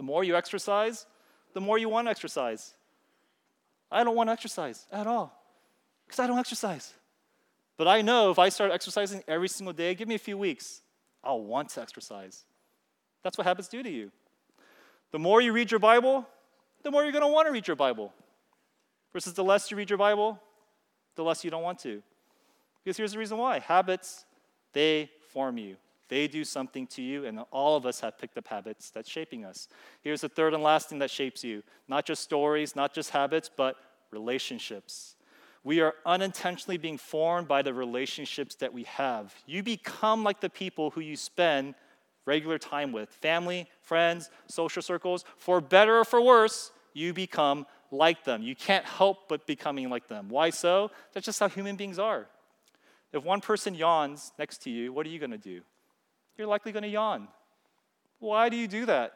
[0.00, 1.04] The more you exercise,
[1.52, 2.72] the more you want to exercise.
[3.92, 5.38] I don't want to exercise at all
[6.06, 6.94] because I don't exercise.
[7.76, 10.80] But I know if I start exercising every single day, give me a few weeks,
[11.22, 12.46] I'll want to exercise.
[13.22, 14.10] That's what habits do to you.
[15.12, 16.26] The more you read your Bible,
[16.82, 18.14] the more you're going to want to read your Bible.
[19.12, 20.40] Versus the less you read your Bible,
[21.14, 22.02] the less you don't want to.
[22.82, 24.24] Because here's the reason why habits,
[24.72, 25.76] they form you.
[26.10, 29.44] They do something to you, and all of us have picked up habits that's shaping
[29.44, 29.68] us.
[30.02, 33.48] Here's the third and last thing that shapes you not just stories, not just habits,
[33.56, 33.76] but
[34.10, 35.14] relationships.
[35.62, 39.34] We are unintentionally being formed by the relationships that we have.
[39.46, 41.74] You become like the people who you spend
[42.26, 45.24] regular time with family, friends, social circles.
[45.36, 48.42] For better or for worse, you become like them.
[48.42, 50.28] You can't help but becoming like them.
[50.28, 50.90] Why so?
[51.12, 52.26] That's just how human beings are.
[53.12, 55.60] If one person yawns next to you, what are you going to do?
[56.40, 57.28] You're likely going to yawn.
[58.18, 59.12] Why do you do that?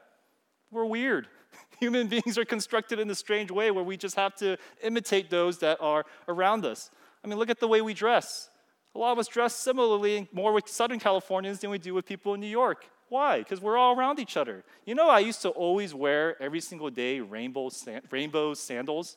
[0.70, 1.26] We're weird.
[1.80, 5.58] Human beings are constructed in a strange way where we just have to imitate those
[5.60, 6.90] that are around us.
[7.24, 8.50] I mean, look at the way we dress.
[8.94, 12.34] A lot of us dress similarly more with Southern Californians than we do with people
[12.34, 12.84] in New York.
[13.08, 13.38] Why?
[13.38, 14.62] Because we're all around each other.
[14.84, 17.70] You know, I used to always wear every single day rainbow,
[18.10, 19.16] rainbow sandals.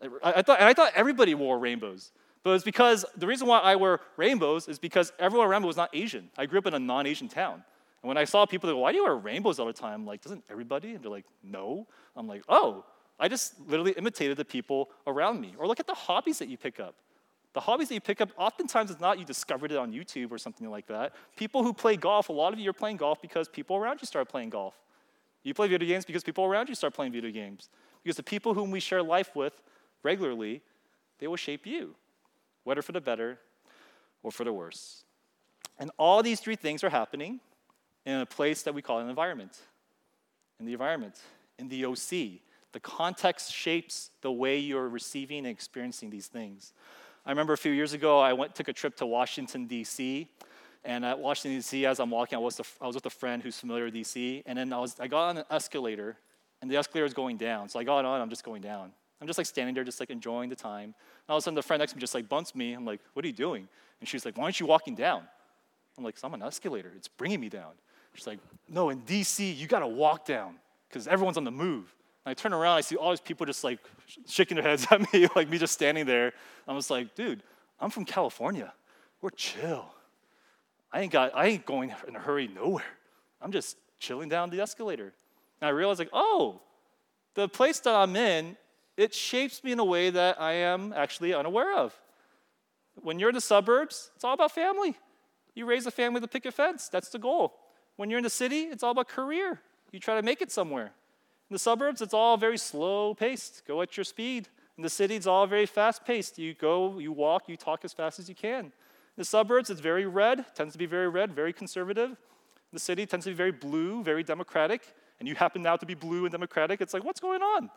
[0.00, 2.12] I, I, thought, I thought everybody wore rainbows.
[2.46, 5.76] But it's because the reason why I wear rainbows is because everyone around me was
[5.76, 6.30] not Asian.
[6.38, 7.54] I grew up in a non Asian town.
[7.54, 10.02] And when I saw people, they go, Why do you wear rainbows all the time?
[10.02, 10.94] I'm like, Doesn't everybody?
[10.94, 11.88] And they're like, No.
[12.14, 12.84] I'm like, Oh,
[13.18, 15.56] I just literally imitated the people around me.
[15.58, 16.94] Or look at the hobbies that you pick up.
[17.52, 20.38] The hobbies that you pick up, oftentimes it's not you discovered it on YouTube or
[20.38, 21.14] something like that.
[21.34, 24.06] People who play golf, a lot of you are playing golf because people around you
[24.06, 24.76] start playing golf.
[25.42, 27.70] You play video games because people around you start playing video games.
[28.04, 29.60] Because the people whom we share life with
[30.04, 30.62] regularly,
[31.18, 31.96] they will shape you
[32.66, 33.38] whether for the better
[34.24, 35.04] or for the worse.
[35.78, 37.38] And all these three things are happening
[38.04, 39.56] in a place that we call an environment.
[40.58, 41.14] In the environment,
[41.60, 42.40] in the OC.
[42.72, 46.72] The context shapes the way you're receiving and experiencing these things.
[47.24, 50.28] I remember a few years ago, I went took a trip to Washington, D.C.
[50.84, 53.60] And at Washington, D.C., as I'm walking, I was, I was with a friend who's
[53.60, 54.42] familiar with D.C.
[54.44, 56.16] And then I, was, I got on an escalator,
[56.60, 57.68] and the escalator is going down.
[57.68, 58.90] So I got on, I'm just going down.
[59.20, 60.84] I'm just like standing there, just like enjoying the time.
[60.84, 60.94] And
[61.28, 62.74] all of a sudden, the friend next to me just like bumps me.
[62.74, 63.68] I'm like, what are you doing?
[64.00, 65.22] And she's like, why aren't you walking down?
[65.96, 66.92] I'm like, I'm on an escalator.
[66.96, 67.72] It's bringing me down.
[68.14, 70.56] She's like, no, in DC, you got to walk down
[70.88, 71.94] because everyone's on the move.
[72.24, 73.78] And I turn around, I see all these people just like
[74.26, 76.32] shaking their heads at me, like me just standing there.
[76.66, 77.42] I'm just like, dude,
[77.80, 78.72] I'm from California.
[79.20, 79.86] We're chill.
[80.92, 82.84] I ain't got, I ain't going in a hurry nowhere.
[83.40, 85.12] I'm just chilling down the escalator.
[85.60, 86.60] And I realize like, oh,
[87.34, 88.56] the place that I'm in
[88.96, 91.98] it shapes me in a way that I am actually unaware of.
[92.94, 94.96] When you're in the suburbs, it's all about family.
[95.54, 97.54] You raise a family to pick a fence, that's the goal.
[97.96, 99.60] When you're in the city, it's all about career.
[99.92, 100.92] You try to make it somewhere.
[101.48, 103.62] In the suburbs, it's all very slow paced.
[103.66, 104.48] Go at your speed.
[104.76, 106.38] In the city, it's all very fast paced.
[106.38, 108.66] You go, you walk, you talk as fast as you can.
[108.66, 108.72] In
[109.16, 112.16] the suburbs, it's very red, tends to be very red, very conservative.
[112.72, 114.82] The city tends to be very blue, very democratic,
[115.18, 116.82] and you happen now to be blue and democratic.
[116.82, 117.70] It's like, what's going on?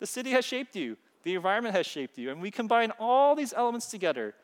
[0.00, 2.30] The city has shaped you, the environment has shaped you.
[2.30, 4.34] And we combine all these elements together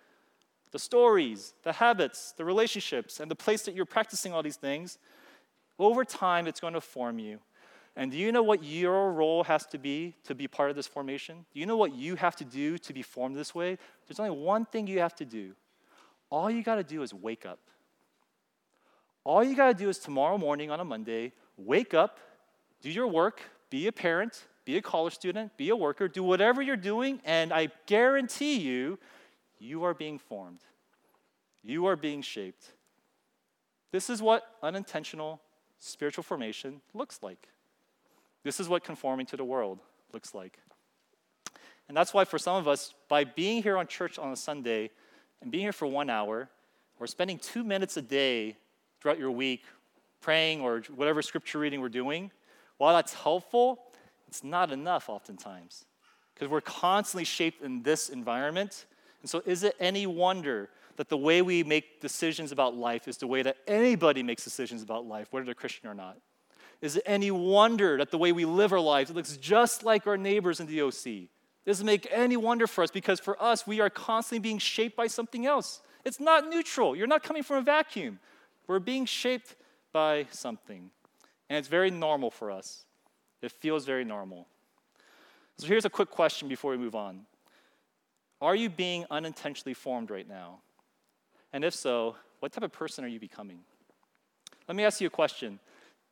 [0.72, 4.98] the stories, the habits, the relationships, and the place that you're practicing all these things.
[5.78, 7.38] Over time, it's going to form you.
[7.94, 10.86] And do you know what your role has to be to be part of this
[10.86, 11.46] formation?
[11.54, 13.78] Do you know what you have to do to be formed this way?
[14.06, 15.52] There's only one thing you have to do.
[16.28, 17.60] All you got to do is wake up.
[19.24, 22.18] All you got to do is tomorrow morning on a Monday, wake up,
[22.82, 23.40] do your work,
[23.70, 27.52] be a parent, be a college student, be a worker, do whatever you're doing, and
[27.52, 28.98] I guarantee you,
[29.58, 30.58] you are being formed.
[31.62, 32.72] You are being shaped.
[33.92, 35.40] This is what unintentional
[35.78, 37.48] spiritual formation looks like.
[38.42, 39.78] This is what conforming to the world
[40.12, 40.58] looks like.
[41.88, 44.90] And that's why, for some of us, by being here on church on a Sunday
[45.40, 46.48] and being here for one hour,
[46.98, 48.56] or spending two minutes a day
[49.00, 49.62] throughout your week
[50.20, 52.32] praying or whatever scripture reading we're doing,
[52.78, 53.85] while that's helpful,
[54.28, 55.84] it's not enough oftentimes
[56.34, 58.86] because we're constantly shaped in this environment.
[59.22, 63.16] And so, is it any wonder that the way we make decisions about life is
[63.16, 66.18] the way that anybody makes decisions about life, whether they're Christian or not?
[66.82, 70.16] Is it any wonder that the way we live our lives looks just like our
[70.16, 71.28] neighbors in the OC?
[71.64, 75.06] Doesn't make any wonder for us because for us, we are constantly being shaped by
[75.06, 75.80] something else.
[76.04, 76.94] It's not neutral.
[76.94, 78.20] You're not coming from a vacuum.
[78.68, 79.56] We're being shaped
[79.92, 80.90] by something.
[81.48, 82.84] And it's very normal for us.
[83.42, 84.46] It feels very normal.
[85.58, 87.26] So here's a quick question before we move on
[88.40, 90.58] Are you being unintentionally formed right now?
[91.52, 93.60] And if so, what type of person are you becoming?
[94.68, 95.58] Let me ask you a question.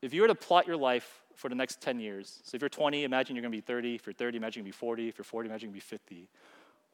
[0.00, 2.68] If you were to plot your life for the next 10 years, so if you're
[2.68, 3.94] 20, imagine you're going to be 30.
[3.94, 5.08] If you're 30, imagine you're to be 40.
[5.08, 6.28] If you're 40, imagine you're to be 50.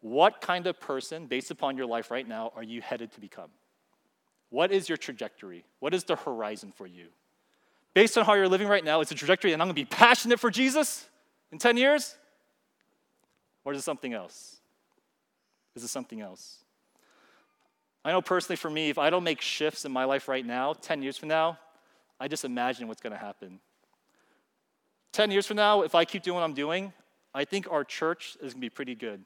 [0.01, 3.51] What kind of person, based upon your life right now, are you headed to become?
[4.49, 5.65] What is your trajectory?
[5.79, 7.09] What is the horizon for you?
[7.95, 10.39] Based on how you're living right now, it's a trajectory and I'm gonna be passionate
[10.39, 11.09] for Jesus
[11.51, 12.17] in 10 years?
[13.65, 14.61] Or is it something else?
[15.75, 16.65] Is it something else?
[18.05, 20.73] I know personally for me, if I don't make shifts in my life right now,
[20.73, 21.59] 10 years from now,
[22.19, 23.61] I just imagine what's gonna happen.
[25.13, 26.93] 10 years from now, if I keep doing what I'm doing,
[27.35, 29.25] I think our church is gonna be pretty good.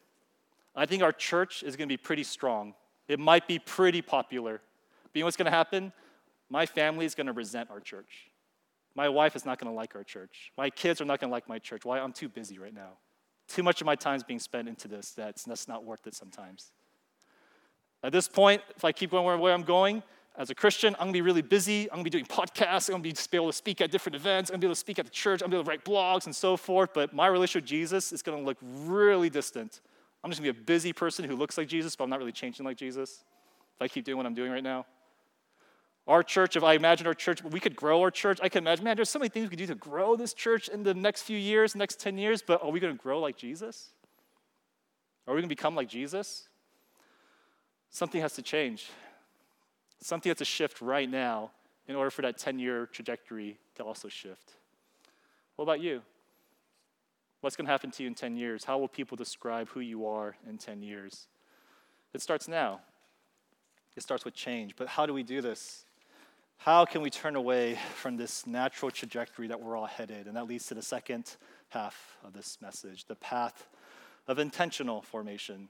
[0.74, 2.74] I think our church is gonna be pretty strong.
[3.06, 4.60] It might be pretty popular.
[5.04, 5.92] But you know what's gonna happen?
[6.48, 8.30] My family is gonna resent our church.
[8.94, 10.52] My wife is not gonna like our church.
[10.56, 11.84] My kids are not gonna like my church.
[11.84, 11.98] Why?
[11.98, 12.98] I'm too busy right now.
[13.48, 15.12] Too much of my time is being spent into this.
[15.12, 16.72] That's, that's not worth it sometimes.
[18.02, 20.02] At this point, if I keep going where, where I'm going,
[20.36, 21.84] as a Christian, I'm gonna be really busy.
[21.84, 22.88] I'm gonna be doing podcasts.
[22.88, 24.50] I'm gonna be able to speak at different events.
[24.50, 25.42] I'm gonna be able to speak at the church.
[25.42, 26.90] I'm gonna be able to write blogs and so forth.
[26.92, 29.80] But my relationship with Jesus is gonna look really distant.
[30.22, 32.32] I'm just gonna be a busy person who looks like Jesus, but I'm not really
[32.32, 33.24] changing like Jesus
[33.76, 34.86] if I keep doing what I'm doing right now.
[36.06, 38.38] Our church, if I imagine our church, we could grow our church.
[38.42, 40.68] I can imagine, man, there's so many things we could do to grow this church
[40.68, 43.36] in the next few years, next 10 years, but are we going to grow like
[43.36, 43.88] Jesus?
[45.26, 46.48] Are we going to become like Jesus?
[47.88, 48.90] Something has to change.
[50.00, 51.52] Something has to shift right now
[51.88, 54.52] in order for that 10 year trajectory to also shift.
[55.56, 56.02] What about you?
[57.40, 58.64] What's going to happen to you in 10 years?
[58.64, 61.28] How will people describe who you are in 10 years?
[62.12, 62.80] It starts now.
[63.96, 64.76] It starts with change.
[64.76, 65.84] But how do we do this?
[66.58, 70.26] How can we turn away from this natural trajectory that we're all headed?
[70.26, 71.36] And that leads to the second
[71.68, 73.66] half of this message the path
[74.26, 75.68] of intentional formation.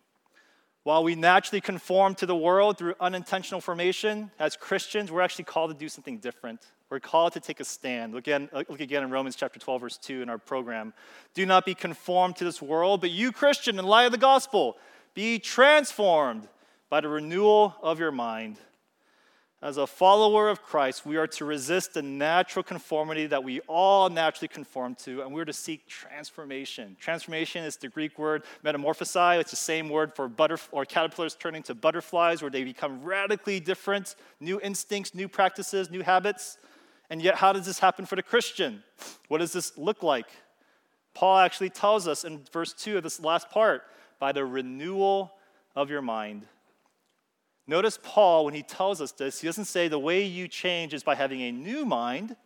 [0.85, 5.71] While we naturally conform to the world through unintentional formation, as Christians, we're actually called
[5.71, 6.61] to do something different.
[6.91, 8.13] We're called to take a stand.
[8.13, 10.93] Look again, look again in Romans chapter 12, verse 2 in our program.
[11.33, 14.77] Do not be conformed to this world, but you, Christian, in light of the gospel,
[15.15, 16.49] be transformed
[16.91, 18.59] by the renewal of your mind
[19.65, 24.11] as a follower of Christ, we are to resist the natural conformity that we all
[24.11, 26.99] naturally conform to, and we're to seek transformation.
[27.01, 29.41] Transformation is the Greek word metamorphosai.
[29.41, 33.59] It's the same word for butterf- or caterpillars turning to butterflies, where they become radically
[33.59, 36.59] different, new instincts, new practices, new habits.
[37.09, 38.83] And yet, how does this happen for the Christian?
[39.29, 40.27] What does this look like?
[41.15, 43.85] Paul actually tells us in verse 2 of this last part
[44.19, 45.33] by the renewal
[45.75, 46.47] of your mind.
[47.67, 51.03] Notice Paul, when he tells us this, he doesn't say the way you change is
[51.03, 52.37] by having a new mind,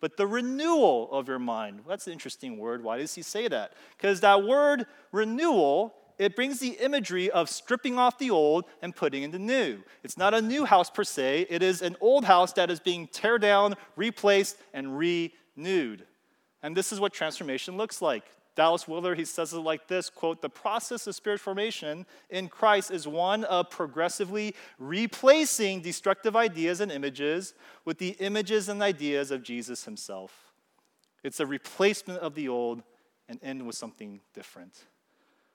[0.00, 1.80] but the renewal of your mind.
[1.88, 2.82] That's an interesting word.
[2.82, 3.72] Why does he say that?
[3.96, 9.24] Because that word renewal, it brings the imagery of stripping off the old and putting
[9.24, 9.80] in the new.
[10.04, 13.08] It's not a new house per se, it is an old house that is being
[13.08, 16.06] tear down, replaced, and renewed.
[16.62, 18.24] And this is what transformation looks like.
[18.56, 22.90] Dallas Willard, he says it like this quote, the process of spirit formation in Christ
[22.90, 29.42] is one of progressively replacing destructive ideas and images with the images and ideas of
[29.42, 30.52] Jesus himself.
[31.22, 32.82] It's a replacement of the old
[33.28, 34.84] and end with something different.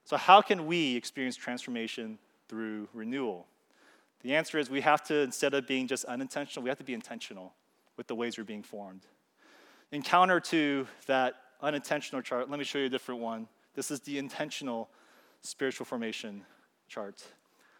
[0.05, 3.47] So, how can we experience transformation through renewal?
[4.21, 6.93] The answer is we have to, instead of being just unintentional, we have to be
[6.93, 7.53] intentional
[7.97, 9.05] with the ways we're being formed.
[9.91, 13.47] In counter to that unintentional chart, let me show you a different one.
[13.75, 14.89] This is the intentional
[15.41, 16.43] spiritual formation
[16.87, 17.23] chart.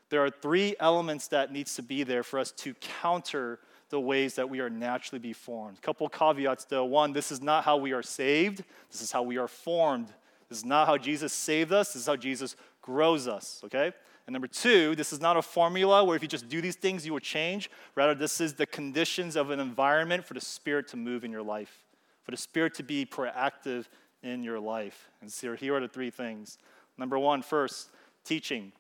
[0.09, 3.59] There are three elements that needs to be there for us to counter
[3.89, 5.81] the ways that we are naturally be formed.
[5.81, 6.85] Couple caveats though.
[6.85, 8.63] One, this is not how we are saved.
[8.91, 10.07] This is how we are formed.
[10.49, 11.93] This is not how Jesus saved us.
[11.93, 13.91] This is how Jesus grows us, okay?
[14.27, 17.05] And number two, this is not a formula where if you just do these things,
[17.05, 17.69] you will change.
[17.95, 21.43] Rather, this is the conditions of an environment for the Spirit to move in your
[21.43, 21.84] life
[22.25, 23.85] for the Spirit to be proactive
[24.23, 25.09] in your life.
[25.21, 26.57] And so here are the three things.
[26.97, 27.91] Number one, first,
[28.25, 28.71] teaching.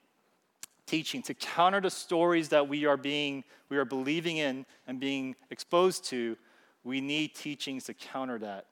[0.87, 5.35] Teaching to counter the stories that we are being, we are believing in and being
[5.51, 6.35] exposed to.
[6.83, 8.65] We need teachings to counter that.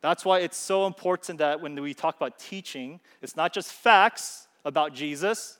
[0.00, 4.46] That's why it's so important that when we talk about teaching, it's not just facts
[4.64, 5.58] about Jesus,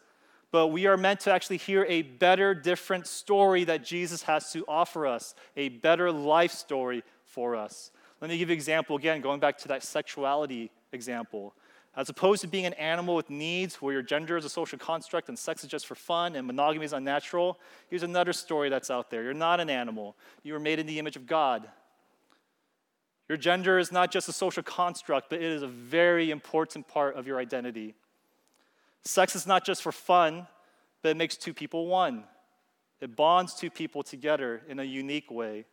[0.53, 4.65] but we are meant to actually hear a better, different story that Jesus has to
[4.69, 7.91] offer us, a better life story for us.
[8.21, 11.55] Let me give you an example again, going back to that sexuality example.
[11.97, 15.29] As opposed to being an animal with needs where your gender is a social construct
[15.29, 17.59] and sex is just for fun and monogamy is unnatural,
[17.89, 19.23] here's another story that's out there.
[19.23, 21.69] You're not an animal, you were made in the image of God.
[23.29, 27.17] Your gender is not just a social construct, but it is a very important part
[27.17, 27.95] of your identity.
[29.05, 30.47] Sex is not just for fun,
[31.03, 32.25] but it makes two people one.
[33.01, 35.65] It bonds two people together in a unique way.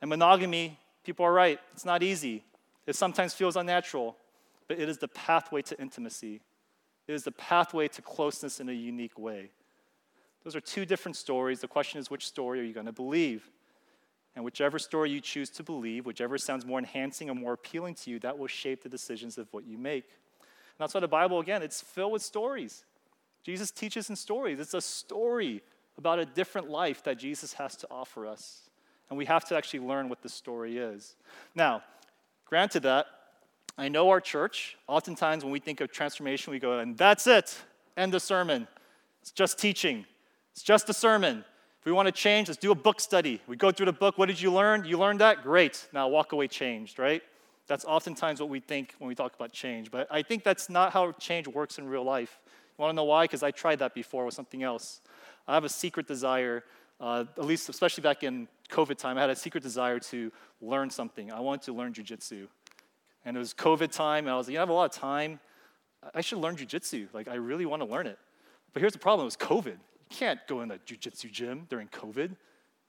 [0.00, 1.60] And monogamy People are right.
[1.72, 2.42] It's not easy.
[2.84, 4.16] It sometimes feels unnatural,
[4.66, 6.40] but it is the pathway to intimacy.
[7.06, 9.50] It is the pathway to closeness in a unique way.
[10.42, 11.60] Those are two different stories.
[11.60, 13.48] The question is, which story are you going to believe?
[14.34, 18.10] And whichever story you choose to believe, whichever sounds more enhancing or more appealing to
[18.10, 20.06] you, that will shape the decisions of what you make.
[20.40, 22.84] And that's why the Bible, again, it's filled with stories.
[23.44, 24.58] Jesus teaches in stories.
[24.58, 25.62] It's a story
[25.98, 28.65] about a different life that Jesus has to offer us.
[29.08, 31.14] And we have to actually learn what the story is.
[31.54, 31.82] Now,
[32.44, 33.06] granted that,
[33.78, 37.56] I know our church, oftentimes when we think of transformation, we go, and that's it,
[37.96, 38.66] end the sermon.
[39.22, 40.06] It's just teaching,
[40.52, 41.44] it's just a sermon.
[41.80, 43.40] If we want to change, let's do a book study.
[43.46, 44.18] We go through the book.
[44.18, 44.84] What did you learn?
[44.84, 45.44] You learned that?
[45.44, 45.86] Great.
[45.92, 47.22] Now walk away changed, right?
[47.68, 49.90] That's oftentimes what we think when we talk about change.
[49.92, 52.40] But I think that's not how change works in real life.
[52.44, 53.24] You want to know why?
[53.24, 55.00] Because I tried that before with something else.
[55.46, 56.64] I have a secret desire,
[57.00, 60.90] uh, at least especially back in COVID time, I had a secret desire to learn
[60.90, 61.30] something.
[61.30, 62.48] I wanted to learn jujitsu.
[63.24, 64.94] And it was COVID time, and I was like, you know, I have a lot
[64.94, 65.40] of time.
[66.14, 67.08] I should learn jujitsu.
[67.12, 68.18] Like, I really want to learn it.
[68.72, 69.66] But here's the problem it was COVID.
[69.66, 72.36] You can't go in a jujitsu gym during COVID.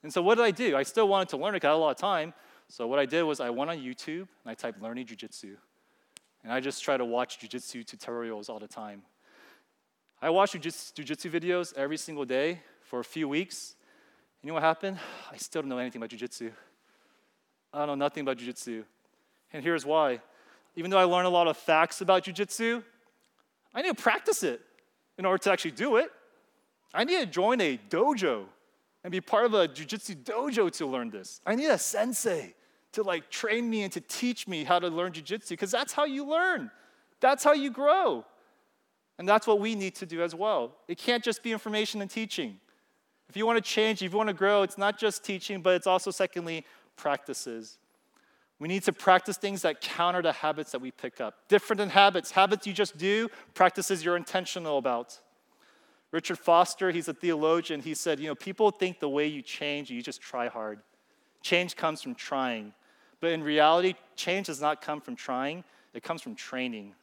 [0.02, 0.76] And so what did I do?
[0.76, 2.34] I still wanted to learn it because I had a lot of time.
[2.68, 5.56] So what I did was I went on YouTube and I typed learning jujitsu.
[6.44, 9.02] And I just try to watch jujitsu tutorials all the time.
[10.22, 13.74] I watched jujitsu videos every single day for a few weeks.
[14.42, 14.98] You know what happened?
[15.32, 16.52] I still don't know anything about jujitsu.
[17.72, 18.84] I don't know nothing about jujitsu.
[19.52, 20.20] And here's why.
[20.76, 22.82] Even though I learned a lot of facts about jujitsu,
[23.74, 24.60] I need to practice it
[25.18, 26.10] in order to actually do it.
[26.94, 28.44] I need to join a dojo
[29.02, 31.40] and be part of a jujitsu dojo to learn this.
[31.44, 32.54] I need a sensei
[32.92, 36.04] to like train me and to teach me how to learn jujitsu because that's how
[36.04, 36.70] you learn.
[37.20, 38.24] That's how you grow.
[39.18, 40.76] And that's what we need to do as well.
[40.86, 42.60] It can't just be information and teaching.
[43.28, 45.74] If you want to change, if you want to grow, it's not just teaching, but
[45.74, 46.64] it's also, secondly,
[46.96, 47.78] practices.
[48.58, 51.48] We need to practice things that counter the habits that we pick up.
[51.48, 52.30] Different than habits.
[52.30, 55.18] Habits you just do, practices you're intentional about.
[56.10, 59.90] Richard Foster, he's a theologian, he said, you know, people think the way you change,
[59.90, 60.80] you just try hard.
[61.42, 62.72] Change comes from trying.
[63.20, 66.94] But in reality, change does not come from trying, it comes from training.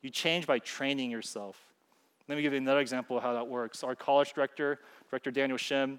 [0.00, 1.58] You change by training yourself.
[2.28, 3.84] Let me give you another example of how that works.
[3.84, 4.78] Our college director,
[5.12, 5.98] Director Daniel Shim,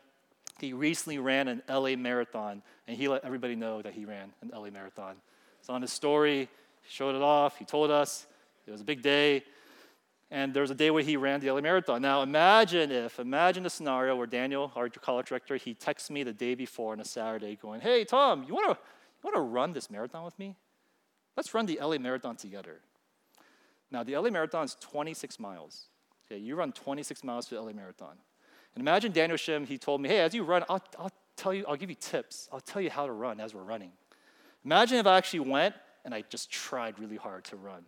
[0.59, 4.49] he recently ran an LA marathon, and he let everybody know that he ran an
[4.51, 5.17] LA marathon.
[5.59, 6.49] It's on his story,
[6.81, 8.25] he showed it off, he told us.
[8.65, 9.43] It was a big day.
[10.31, 12.01] And there was a day where he ran the LA Marathon.
[12.01, 16.33] Now imagine if, imagine a scenario where Daniel, our college director, he texts me the
[16.33, 18.83] day before on a Saturday going, hey, Tom, you want to
[19.23, 20.55] you wanna run this marathon with me?
[21.37, 22.79] Let's run the LA Marathon together.
[23.91, 25.85] Now, the LA Marathon is 26 miles.
[26.25, 28.17] Okay, you run 26 miles to the LA Marathon.
[28.75, 31.65] And imagine Daniel Shim, he told me, hey, as you run, I'll, I'll tell you,
[31.67, 32.49] I'll give you tips.
[32.51, 33.91] I'll tell you how to run as we're running.
[34.65, 37.83] Imagine if I actually went and I just tried really hard to run.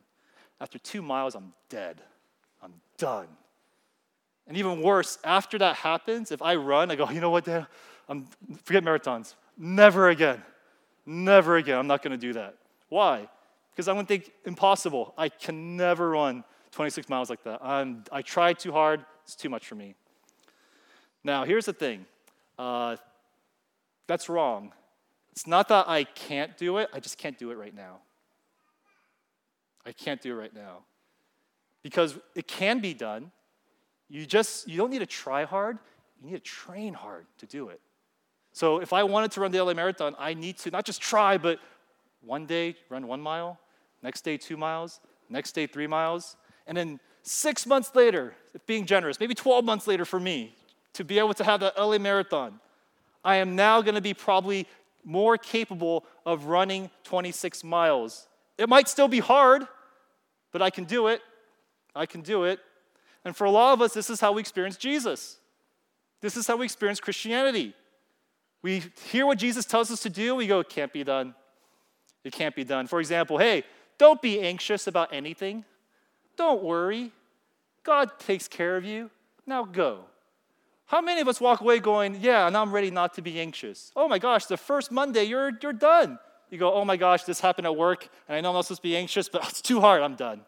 [0.62, 2.02] After two miles, I'm dead.
[2.62, 3.28] I'm done.
[4.48, 7.66] And even worse, after that happens, if I run, I go, you know what, Dan?
[8.08, 8.28] I'm,
[8.64, 9.34] forget marathons.
[9.58, 10.42] Never again.
[11.06, 11.78] Never again.
[11.78, 12.56] I'm not going to do that.
[12.90, 13.28] Why?
[13.72, 15.14] Because I'm going to think, impossible.
[15.18, 17.60] I can never run 26 miles like that.
[17.64, 19.04] I'm, I tried too hard.
[19.24, 19.96] It's too much for me.
[21.26, 22.06] Now, here's the thing
[22.60, 22.98] uh,
[24.08, 24.72] that's wrong.
[25.32, 27.98] It's not that I can't do it, I just can't do it right now.
[29.86, 30.86] I can't do it right now.
[31.84, 33.32] Because it can be done.
[34.08, 35.80] You just you don't need to try hard,
[36.22, 37.82] you need to train hard to do it.
[38.54, 41.40] So if I wanted to run the LA Marathon, I need to not just try,
[41.40, 41.60] but
[42.22, 43.60] one day run one mile,
[44.04, 48.36] next day two miles, next day three miles, and then six months later,
[48.68, 50.56] being generous, maybe 12 months later for me,
[50.96, 52.60] to be able to have the LA Marathon,
[53.24, 54.68] I am now going to be probably
[55.04, 58.28] more capable of running 26 miles.
[58.58, 59.68] It might still be hard,
[60.52, 61.22] but I can do it.
[61.96, 62.60] I can do it.
[63.24, 65.38] And for a lot of us, this is how we experience Jesus.
[66.22, 67.74] This is how we experience Christianity.
[68.62, 71.36] We hear what Jesus tells us to do, we go, it can't be done.
[72.24, 72.88] It can't be done.
[72.88, 73.64] For example, hey,
[73.98, 75.66] don't be anxious about anything.
[76.36, 77.12] Don't worry.
[77.84, 79.12] God takes care of you.
[79.46, 80.06] Now go.
[80.88, 83.92] How many of us walk away going, Yeah, now I'm ready not to be anxious?
[83.96, 86.20] Oh my gosh, the first Monday, you're, you're done.
[86.50, 88.82] You go, Oh my gosh, this happened at work, and I know I'm not supposed
[88.82, 90.42] to be anxious, but it's too hard, I'm done.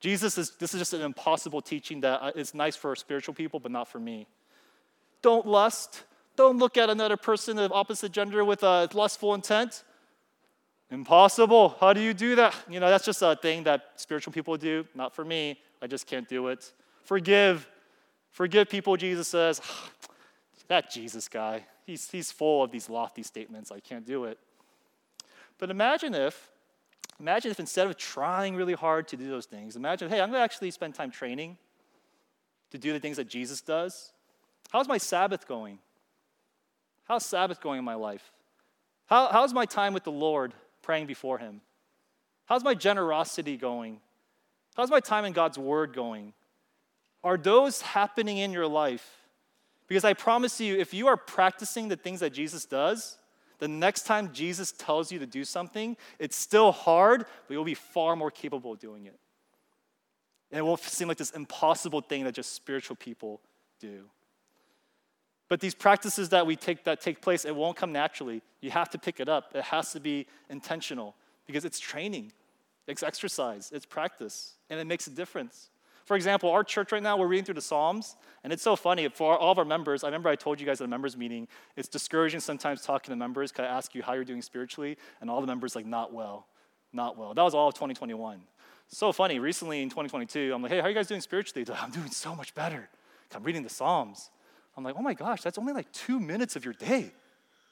[0.00, 3.70] Jesus is, this is just an impossible teaching that uh, nice for spiritual people, but
[3.70, 4.26] not for me.
[5.22, 6.04] Don't lust.
[6.36, 9.84] Don't look at another person of opposite gender with a lustful intent.
[10.90, 11.76] Impossible.
[11.78, 12.56] How do you do that?
[12.68, 14.86] You know, that's just a thing that spiritual people do.
[14.94, 15.58] Not for me.
[15.82, 16.72] I just can't do it.
[17.04, 17.68] Forgive.
[18.30, 19.60] Forgive people, Jesus says.
[20.68, 23.72] that Jesus guy, he's, he's full of these lofty statements.
[23.72, 24.38] I can't do it.
[25.58, 26.50] But imagine if
[27.20, 30.40] Imagine if instead of trying really hard to do those things, imagine, hey, I'm going
[30.40, 31.58] to actually spend time training
[32.70, 34.12] to do the things that Jesus does.
[34.70, 35.78] How's my Sabbath going?
[37.04, 38.32] How's Sabbath going in my life?
[39.06, 41.60] How, how's my time with the Lord praying before Him?
[42.46, 44.00] How's my generosity going?
[44.74, 46.32] How's my time in God's Word going?
[47.22, 49.20] Are those happening in your life?
[49.86, 53.18] Because I promise you, if you are practicing the things that Jesus does,
[53.58, 57.74] the next time Jesus tells you to do something, it's still hard, but you'll be
[57.74, 59.18] far more capable of doing it.
[60.50, 63.40] And it won't seem like this impossible thing that just spiritual people
[63.78, 64.04] do.
[65.48, 68.40] But these practices that we take that take place, it won't come naturally.
[68.60, 69.50] You have to pick it up.
[69.54, 71.16] It has to be intentional
[71.46, 72.32] because it's training,
[72.86, 75.70] it's exercise, it's practice, and it makes a difference.
[76.10, 79.06] For example, our church right now, we're reading through the Psalms, and it's so funny.
[79.06, 81.46] For all of our members, I remember I told you guys at a members meeting,
[81.76, 85.30] it's discouraging sometimes talking to members because I ask you how you're doing spiritually, and
[85.30, 86.48] all the members like, not well,
[86.92, 87.32] not well.
[87.32, 88.40] That was all of 2021.
[88.88, 91.64] So funny, recently in 2022, I'm like, hey, how are you guys doing spiritually?
[91.64, 92.88] Like, I'm doing so much better.
[93.32, 94.30] I'm reading the Psalms.
[94.76, 97.12] I'm like, oh my gosh, that's only like two minutes of your day.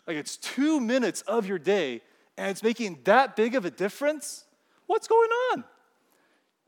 [0.06, 2.02] Like, it's two minutes of your day,
[2.36, 4.44] and it's making that big of a difference?
[4.86, 5.64] What's going on?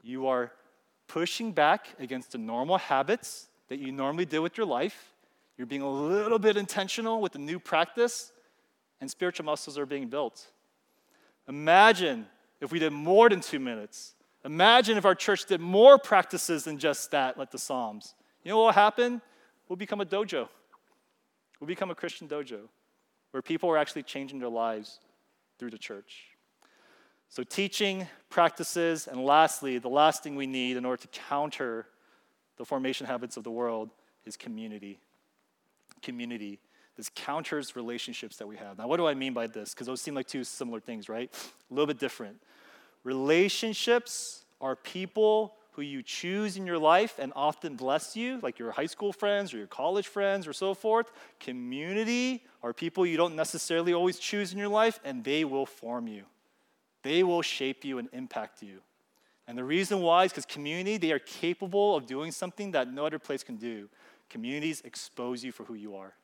[0.02, 0.50] You are
[1.12, 5.12] pushing back against the normal habits that you normally do with your life.
[5.56, 8.32] You're being a little bit intentional with the new practice,
[9.00, 10.46] and spiritual muscles are being built.
[11.48, 12.26] Imagine
[12.60, 16.78] if we did more than two minutes Imagine if our church did more practices than
[16.78, 18.14] just that, like the Psalms.
[18.42, 19.20] You know what will happen?
[19.68, 20.48] We'll become a dojo.
[21.60, 22.60] We'll become a Christian dojo
[23.32, 24.98] where people are actually changing their lives
[25.58, 26.29] through the church.
[27.30, 31.86] So, teaching, practices, and lastly, the last thing we need in order to counter
[32.56, 33.90] the formation habits of the world
[34.24, 34.98] is community.
[36.02, 36.58] Community.
[36.96, 38.78] This counters relationships that we have.
[38.78, 39.72] Now, what do I mean by this?
[39.72, 41.32] Because those seem like two similar things, right?
[41.70, 42.36] A little bit different.
[43.04, 48.72] Relationships are people who you choose in your life and often bless you, like your
[48.72, 51.12] high school friends or your college friends or so forth.
[51.38, 56.08] Community are people you don't necessarily always choose in your life, and they will form
[56.08, 56.24] you.
[57.02, 58.80] They will shape you and impact you.
[59.46, 63.06] And the reason why is because community, they are capable of doing something that no
[63.06, 63.88] other place can do.
[64.28, 66.14] Communities expose you for who you are.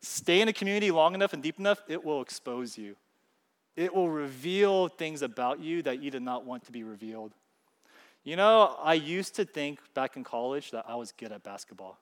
[0.00, 2.94] Stay in a community long enough and deep enough, it will expose you.
[3.74, 7.32] It will reveal things about you that you did not want to be revealed.
[8.24, 11.98] You know, I used to think back in college that I was good at basketball.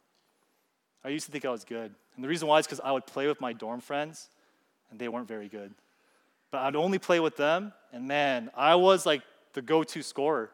[1.04, 1.94] I used to think I was good.
[2.16, 4.28] And the reason why is because I would play with my dorm friends,
[4.90, 5.74] and they weren't very good.
[6.56, 9.20] But I'd only play with them, and man, I was like
[9.52, 10.50] the go to scorer.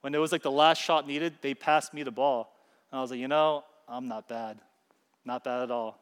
[0.00, 2.54] When it was like the last shot needed, they passed me the ball.
[2.92, 4.60] And I was like, you know, I'm not bad.
[5.24, 5.98] Not bad at all.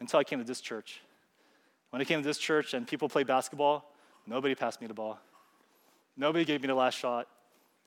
[0.00, 1.02] Until I came to this church.
[1.90, 3.92] When I came to this church and people play basketball,
[4.26, 5.18] Nobody passed me the ball.
[6.16, 7.28] Nobody gave me the last shot.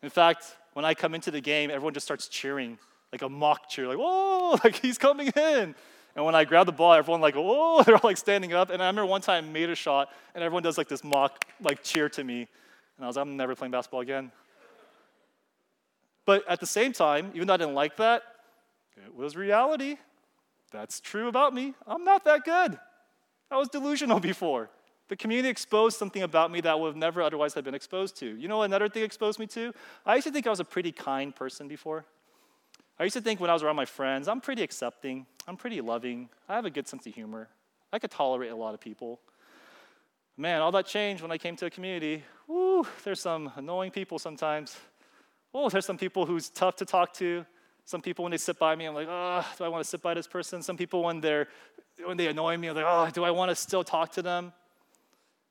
[0.04, 2.78] In fact, when I come into the game, everyone just starts cheering,
[3.12, 5.74] like a mock cheer, like, whoa, like he's coming in.
[6.16, 8.70] And when I grab the ball, everyone like, oh, they're all like standing up.
[8.70, 11.45] And I remember one time I made a shot, and everyone does like this mock
[11.62, 12.47] like cheer to me.
[12.97, 14.32] And I was like, I'm never playing basketball again.
[16.26, 18.24] But at the same time, even though I didn't like that,
[19.05, 19.97] it was reality.
[20.72, 21.74] That's true about me.
[21.88, 22.78] I'm not that good.
[23.49, 24.70] I was delusional before.
[25.09, 28.26] The community exposed something about me that would have never otherwise have been exposed to.
[28.26, 29.74] You know what another thing exposed me to?
[30.05, 32.05] I used to think I was a pretty kind person before.
[33.02, 35.82] I used to think when I was around my friends, I'm pretty accepting, I'm pretty
[35.82, 37.49] loving, I have a good sense of humor,
[37.91, 39.20] I could tolerate a lot of people.
[40.38, 42.24] Man, all that changed when I came to a community.
[42.47, 44.78] Ooh, there's some annoying people sometimes.
[45.52, 47.43] Oh, there's some people who's tough to talk to.
[47.86, 50.04] Some people, when they sit by me, I'm like, oh, do I want to sit
[50.04, 50.62] by this person?
[50.62, 51.47] Some people, when they're
[52.06, 54.54] when they annoy me, I'm like, oh, do I want to still talk to them?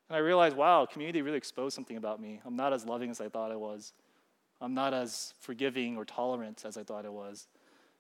[0.09, 2.41] And I realized, wow, community really exposed something about me.
[2.47, 3.93] I'm not as loving as I thought I was.
[4.61, 7.47] I'm not as forgiving or tolerant as I thought I was.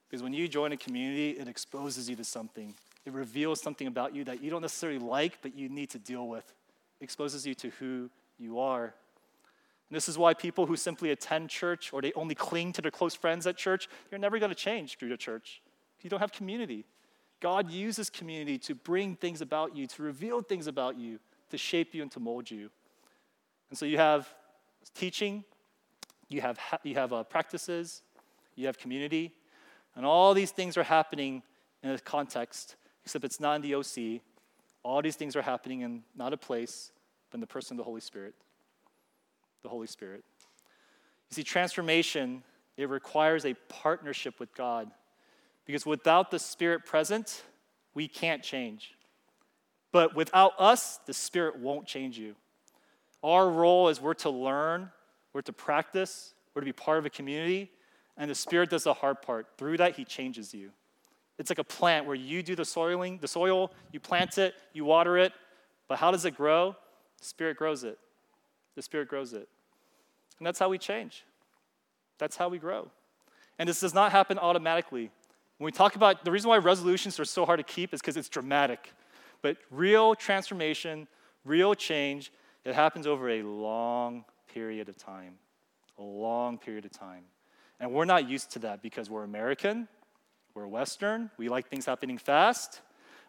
[0.09, 2.75] Because when you join a community, it exposes you to something.
[3.07, 6.29] It reveals something about you that you don't necessarily like, but you need to deal
[6.29, 6.45] with.
[7.01, 8.85] It exposes you to who you are.
[8.85, 12.91] And this is why people who simply attend church or they only cling to their
[12.91, 15.63] close friends at church, you're never going to change through the church.
[16.03, 16.85] You don't have community.
[17.41, 21.19] God uses community to bring things about you, to reveal things about you
[21.51, 22.71] to shape you and to mold you.
[23.69, 24.29] And so you have
[24.95, 25.45] teaching,
[26.31, 28.03] you have, you have uh, practices,
[28.55, 29.35] you have community,
[29.95, 31.43] and all these things are happening
[31.83, 34.23] in a context, except it's not in the OC.
[34.83, 36.93] All these things are happening in not a place,
[37.31, 38.35] but in the person of the Holy Spirit.
[39.63, 40.25] The Holy Spirit.
[41.31, 42.43] You see, transformation,
[42.77, 44.91] it requires a partnership with God.
[45.67, 47.43] Because without the Spirit present,
[47.95, 48.95] we can't change.
[49.93, 52.37] But without us, the Spirit won't change you.
[53.23, 54.91] Our role is we're to learn,
[55.33, 57.71] we're to practice, we're to be part of a community,
[58.17, 59.47] and the Spirit does the hard part.
[59.57, 60.71] Through that, He changes you.
[61.39, 64.85] It's like a plant where you do the soiling, the soil, you plant it, you
[64.85, 65.33] water it,
[65.89, 66.77] but how does it grow?
[67.19, 67.99] The Spirit grows it.
[68.77, 69.49] The Spirit grows it.
[70.39, 71.25] And that's how we change.
[72.19, 72.91] That's how we grow.
[73.59, 75.11] And this does not happen automatically.
[75.59, 78.17] When we talk about the reason why resolutions are so hard to keep is because
[78.17, 78.93] it's dramatic.
[79.43, 81.09] But real transformation,
[81.45, 82.33] real change,
[82.65, 85.35] it happens over a long period of time.
[85.99, 87.25] A long period of time.
[87.79, 89.89] And we're not used to that because we're American,
[90.55, 92.81] we're Western, we like things happening fast.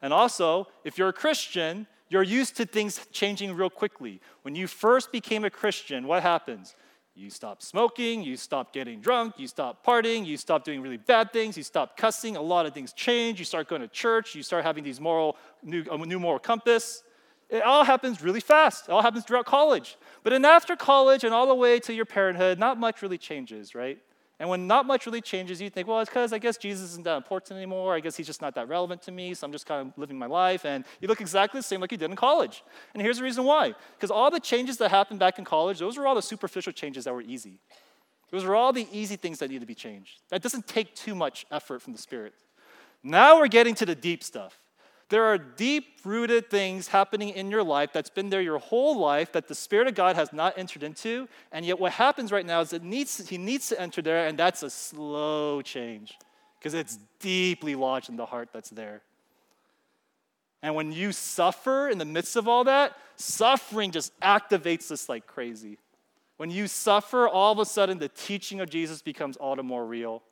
[0.02, 4.20] And also, if you're a Christian, you're used to things changing real quickly.
[4.42, 6.76] When you first became a Christian, what happens?
[7.14, 11.32] You stop smoking, you stop getting drunk, you stop partying, you stop doing really bad
[11.32, 14.44] things, you stop cussing, a lot of things change, you start going to church, you
[14.44, 17.04] start having these moral, new, a new moral compass.
[17.52, 18.88] It all happens really fast.
[18.88, 19.97] It all happens throughout college.
[20.24, 23.76] But then after college and all the way to your parenthood, not much really changes,
[23.76, 23.99] right?
[24.39, 27.04] And when not much really changes, you think, well, it's because I guess Jesus isn't
[27.04, 27.93] that important anymore.
[27.93, 30.18] I guess he's just not that relevant to me, so I'm just kind of living
[30.18, 30.66] my life.
[30.66, 32.64] And you look exactly the same like you did in college.
[32.93, 33.76] And here's the reason why.
[33.95, 37.04] Because all the changes that happened back in college, those were all the superficial changes
[37.04, 37.60] that were easy.
[38.32, 40.22] Those were all the easy things that need to be changed.
[40.30, 42.34] That doesn't take too much effort from the Spirit.
[43.04, 44.58] Now we're getting to the deep stuff.
[45.12, 49.34] There are deep rooted things happening in your life that's been there your whole life
[49.34, 51.28] that the Spirit of God has not entered into.
[51.51, 54.39] And yet, what happens right now is it needs, He needs to enter there, and
[54.39, 56.18] that's a slow change
[56.57, 59.01] because it's deeply lodged in the heart that's there.
[60.64, 65.28] And when you suffer in the midst of all that, suffering just activates this like
[65.28, 65.78] crazy.
[66.38, 69.86] When you suffer, all of a sudden the teaching of Jesus becomes all the more
[69.86, 70.24] real.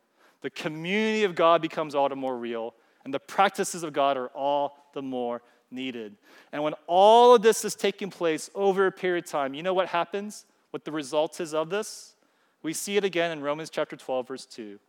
[0.41, 4.27] The community of God becomes all the more real and the practices of God are
[4.27, 5.41] all the more
[5.71, 6.15] needed.
[6.51, 9.73] And when all of this is taking place over a period of time, you know
[9.73, 10.45] what happens?
[10.71, 12.15] What the result is of this?
[12.61, 14.79] We see it again in Romans chapter 12, verse 2.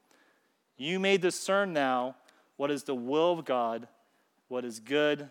[0.77, 2.17] You may discern now
[2.57, 3.87] what is the will of God,
[4.49, 5.29] what is good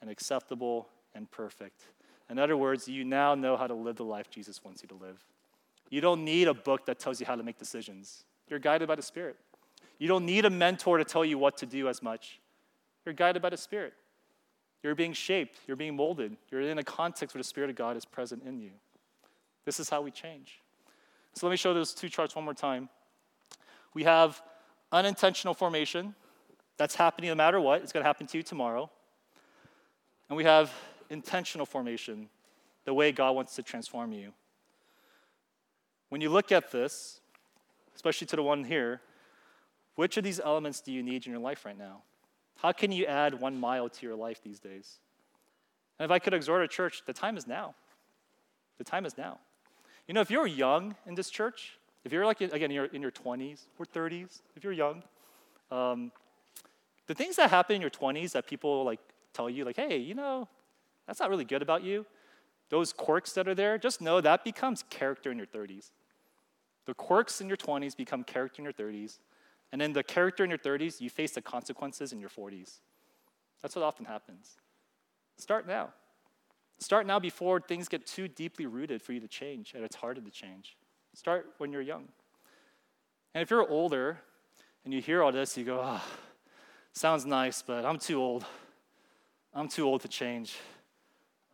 [0.00, 1.82] and acceptable and perfect.
[2.30, 4.94] In other words, you now know how to live the life Jesus wants you to
[4.94, 5.22] live.
[5.90, 8.24] You don't need a book that tells you how to make decisions.
[8.48, 9.36] You're guided by the Spirit.
[10.02, 12.40] You don't need a mentor to tell you what to do as much.
[13.06, 13.92] You're guided by the Spirit.
[14.82, 16.36] You're being shaped, you're being molded.
[16.50, 18.72] You're in a context where the Spirit of God is present in you.
[19.64, 20.58] This is how we change.
[21.34, 22.88] So let me show those two charts one more time.
[23.94, 24.42] We have
[24.90, 26.16] unintentional formation.
[26.78, 27.82] That's happening no matter what.
[27.82, 28.90] It's going to happen to you tomorrow.
[30.28, 30.72] And we have
[31.10, 32.28] intentional formation,
[32.86, 34.32] the way God wants to transform you.
[36.08, 37.20] When you look at this,
[37.94, 39.00] especially to the one here,
[39.94, 42.02] which of these elements do you need in your life right now?
[42.56, 44.98] How can you add one mile to your life these days?
[45.98, 47.74] And if I could exhort a church, the time is now.
[48.78, 49.38] The time is now.
[50.08, 53.10] You know, if you're young in this church, if you're like, again, you're in your
[53.10, 55.02] 20s or 30s, if you're young,
[55.70, 56.10] um,
[57.06, 59.00] the things that happen in your 20s that people like
[59.32, 60.48] tell you, like, hey, you know,
[61.06, 62.06] that's not really good about you,
[62.70, 65.90] those quirks that are there, just know that becomes character in your 30s.
[66.86, 69.18] The quirks in your 20s become character in your 30s.
[69.72, 72.80] And then the character in your 30s, you face the consequences in your 40s.
[73.62, 74.58] That's what often happens.
[75.38, 75.88] Start now.
[76.78, 80.20] Start now before things get too deeply rooted for you to change, and it's harder
[80.20, 80.76] to change.
[81.14, 82.08] Start when you're young.
[83.34, 84.18] And if you're older
[84.84, 86.02] and you hear all this, you go, oh,
[86.92, 88.44] sounds nice, but I'm too old.
[89.54, 90.56] I'm too old to change.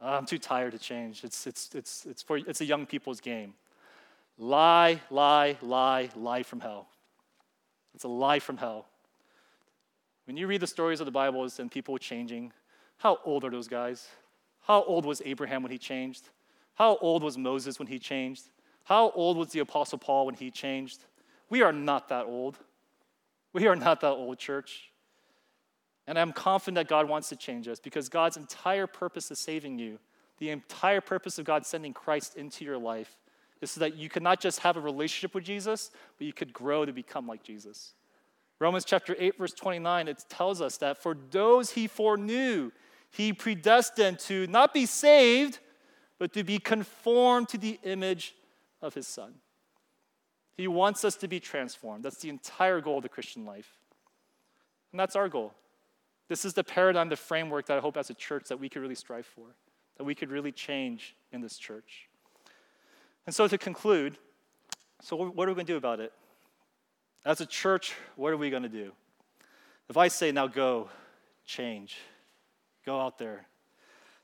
[0.01, 1.25] I'm too tired to change.
[1.25, 3.55] It's, it's, it's, it's, for, it's a young people's game.
[4.39, 6.89] Lie, lie, lie, lie from hell.
[7.99, 8.87] It's a lie from hell.
[10.27, 12.53] When you read the stories of the Bible and people changing,
[12.99, 14.07] how old are those guys?
[14.61, 16.29] How old was Abraham when he changed?
[16.77, 18.51] How old was Moses when he changed?
[18.85, 21.07] How old was the Apostle Paul when he changed?
[21.51, 22.57] We are not that old.
[23.53, 24.93] We are not that old, church.
[26.07, 29.81] And I'm confident that God wants to change us because God's entire purpose is saving
[29.81, 29.99] you.
[30.39, 33.17] The entire purpose of God sending Christ into your life
[33.61, 36.53] is so that you could not just have a relationship with Jesus, but you could
[36.53, 37.95] grow to become like Jesus.
[38.61, 42.71] Romans chapter 8, verse 29, it tells us that for those he foreknew,
[43.11, 45.61] he predestined to not be saved,
[46.19, 48.35] but to be conformed to the image
[48.83, 49.35] of his son.
[50.57, 52.05] He wants us to be transformed.
[52.05, 53.79] That's the entire goal of the Christian life.
[54.93, 55.55] And that's our goal.
[56.29, 58.83] This is the paradigm, the framework that I hope as a church that we could
[58.83, 59.47] really strive for,
[59.97, 62.08] that we could really change in this church.
[63.29, 64.17] And so to conclude,
[65.03, 66.15] so what are we going to do about it?
[67.27, 68.93] As a church, what are we going to do?
[69.91, 70.89] If I say, now go,
[71.45, 71.99] change,
[72.87, 73.45] go out there,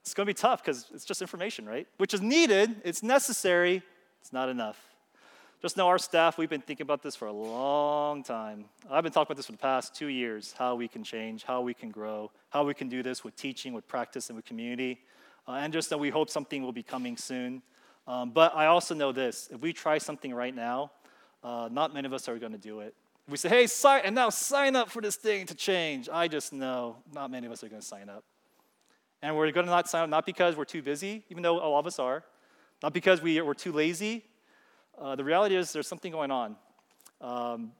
[0.01, 1.87] It's going to be tough because it's just information, right?
[1.99, 3.83] Which is needed, it's necessary,
[4.23, 4.79] it's not enough.
[5.61, 8.65] Just know our staff, we've been thinking about this for a long time.
[8.91, 11.61] I've been talking about this for the past two years how we can change, how
[11.61, 15.03] we can grow, how we can do this with teaching, with practice, and with community.
[15.47, 17.61] Uh, and just that we hope something will be coming soon.
[18.07, 20.93] Um, but I also know this if we try something right now,
[21.43, 22.95] uh, not many of us are going to do it.
[23.27, 26.29] If we say, hey, sign, and now sign up for this thing to change, I
[26.29, 28.25] just know not many of us are going to sign up.
[29.23, 31.69] And we're going to not sign up not because we're too busy, even though a
[31.69, 32.23] lot of us are,
[32.83, 34.25] not because we, we're too lazy,
[34.99, 36.57] uh, the reality is there's something going on.
[37.21, 37.73] Um,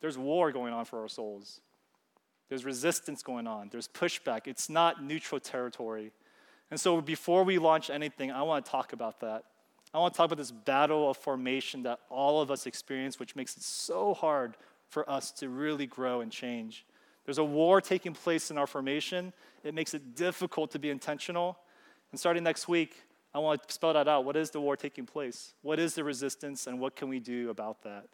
[0.00, 1.60] there's war going on for our souls.
[2.48, 3.68] There's resistance going on.
[3.70, 4.46] There's pushback.
[4.46, 6.12] It's not neutral territory.
[6.70, 9.44] And so before we launch anything, I want to talk about that.
[9.94, 13.36] I want to talk about this battle of formation that all of us experience, which
[13.36, 14.56] makes it so hard
[14.88, 16.86] for us to really grow and change.
[17.24, 19.32] There's a war taking place in our formation.
[19.62, 21.58] It makes it difficult to be intentional.
[22.10, 23.02] And starting next week,
[23.34, 24.24] I want to spell that out.
[24.24, 25.54] What is the war taking place?
[25.62, 28.06] What is the resistance, and what can we do about that?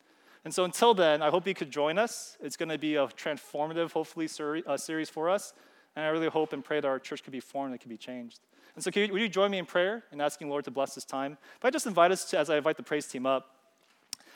[0.45, 2.37] And so until then, I hope you could join us.
[2.41, 4.29] It's going to be a transformative, hopefully,
[4.67, 5.53] uh, series for us.
[5.99, 7.97] And I really hope and pray that our church could be formed and could be
[7.97, 8.39] changed.
[8.77, 11.05] And so, you, would you join me in prayer and asking Lord to bless this
[11.05, 11.37] time?
[11.57, 13.57] If I just invite us to, as I invite the praise team up,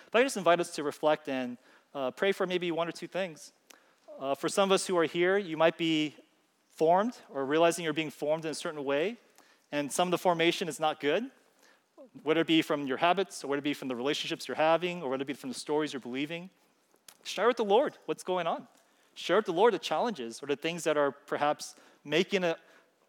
[0.08, 1.56] if I just invite us to reflect and
[1.94, 3.52] uh, pray for maybe one or two things.
[4.18, 6.16] Uh, for some of us who are here, you might be
[6.74, 9.18] formed or realizing you're being formed in a certain way
[9.70, 11.30] and some of the formation is not good,
[12.24, 15.00] whether it be from your habits, or whether it be from the relationships you're having,
[15.00, 16.50] or whether it be from the stories you're believing.
[17.22, 18.66] Share with the Lord what's going on.
[19.14, 22.56] Share with the Lord the challenges or the things that are perhaps making it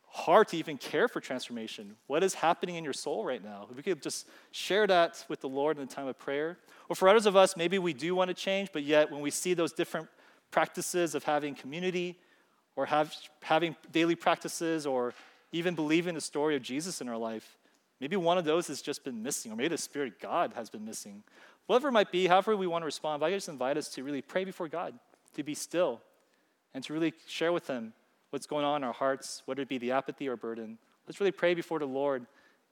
[0.08, 1.96] hard to even care for transformation.
[2.06, 3.68] What is happening in your soul right now?
[3.70, 6.60] If we could just share that with the Lord in the time of prayer.
[6.88, 9.32] Or for others of us, maybe we do want to change, but yet when we
[9.32, 10.08] see those different
[10.52, 12.20] practices of having community
[12.76, 15.16] or have, having daily practices or
[15.52, 17.58] even believing the story of Jesus in our life,
[18.00, 20.70] maybe one of those has just been missing, or maybe the Spirit of God has
[20.70, 21.24] been missing.
[21.66, 24.22] Whatever it might be, however we want to respond, I just invite us to really
[24.22, 24.94] pray before God,
[25.34, 26.02] to be still,
[26.74, 27.94] and to really share with Him
[28.30, 30.78] what's going on in our hearts, whether it be the apathy or burden.
[31.08, 32.26] Let's really pray before the Lord.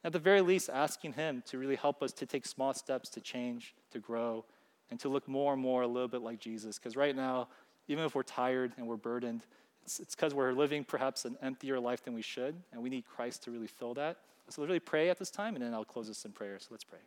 [0.04, 3.22] At the very least, asking Him to really help us to take small steps to
[3.22, 4.46] change, to grow,
[4.90, 6.78] and to look more and more a little bit like Jesus.
[6.78, 7.48] Because right now,
[7.88, 9.42] even if we're tired and we're burdened,
[9.84, 13.44] it's because we're living perhaps an emptier life than we should, and we need Christ
[13.44, 14.18] to really fill that.
[14.50, 16.58] So let's really pray at this time, and then I'll close this in prayer.
[16.60, 17.00] So let's pray.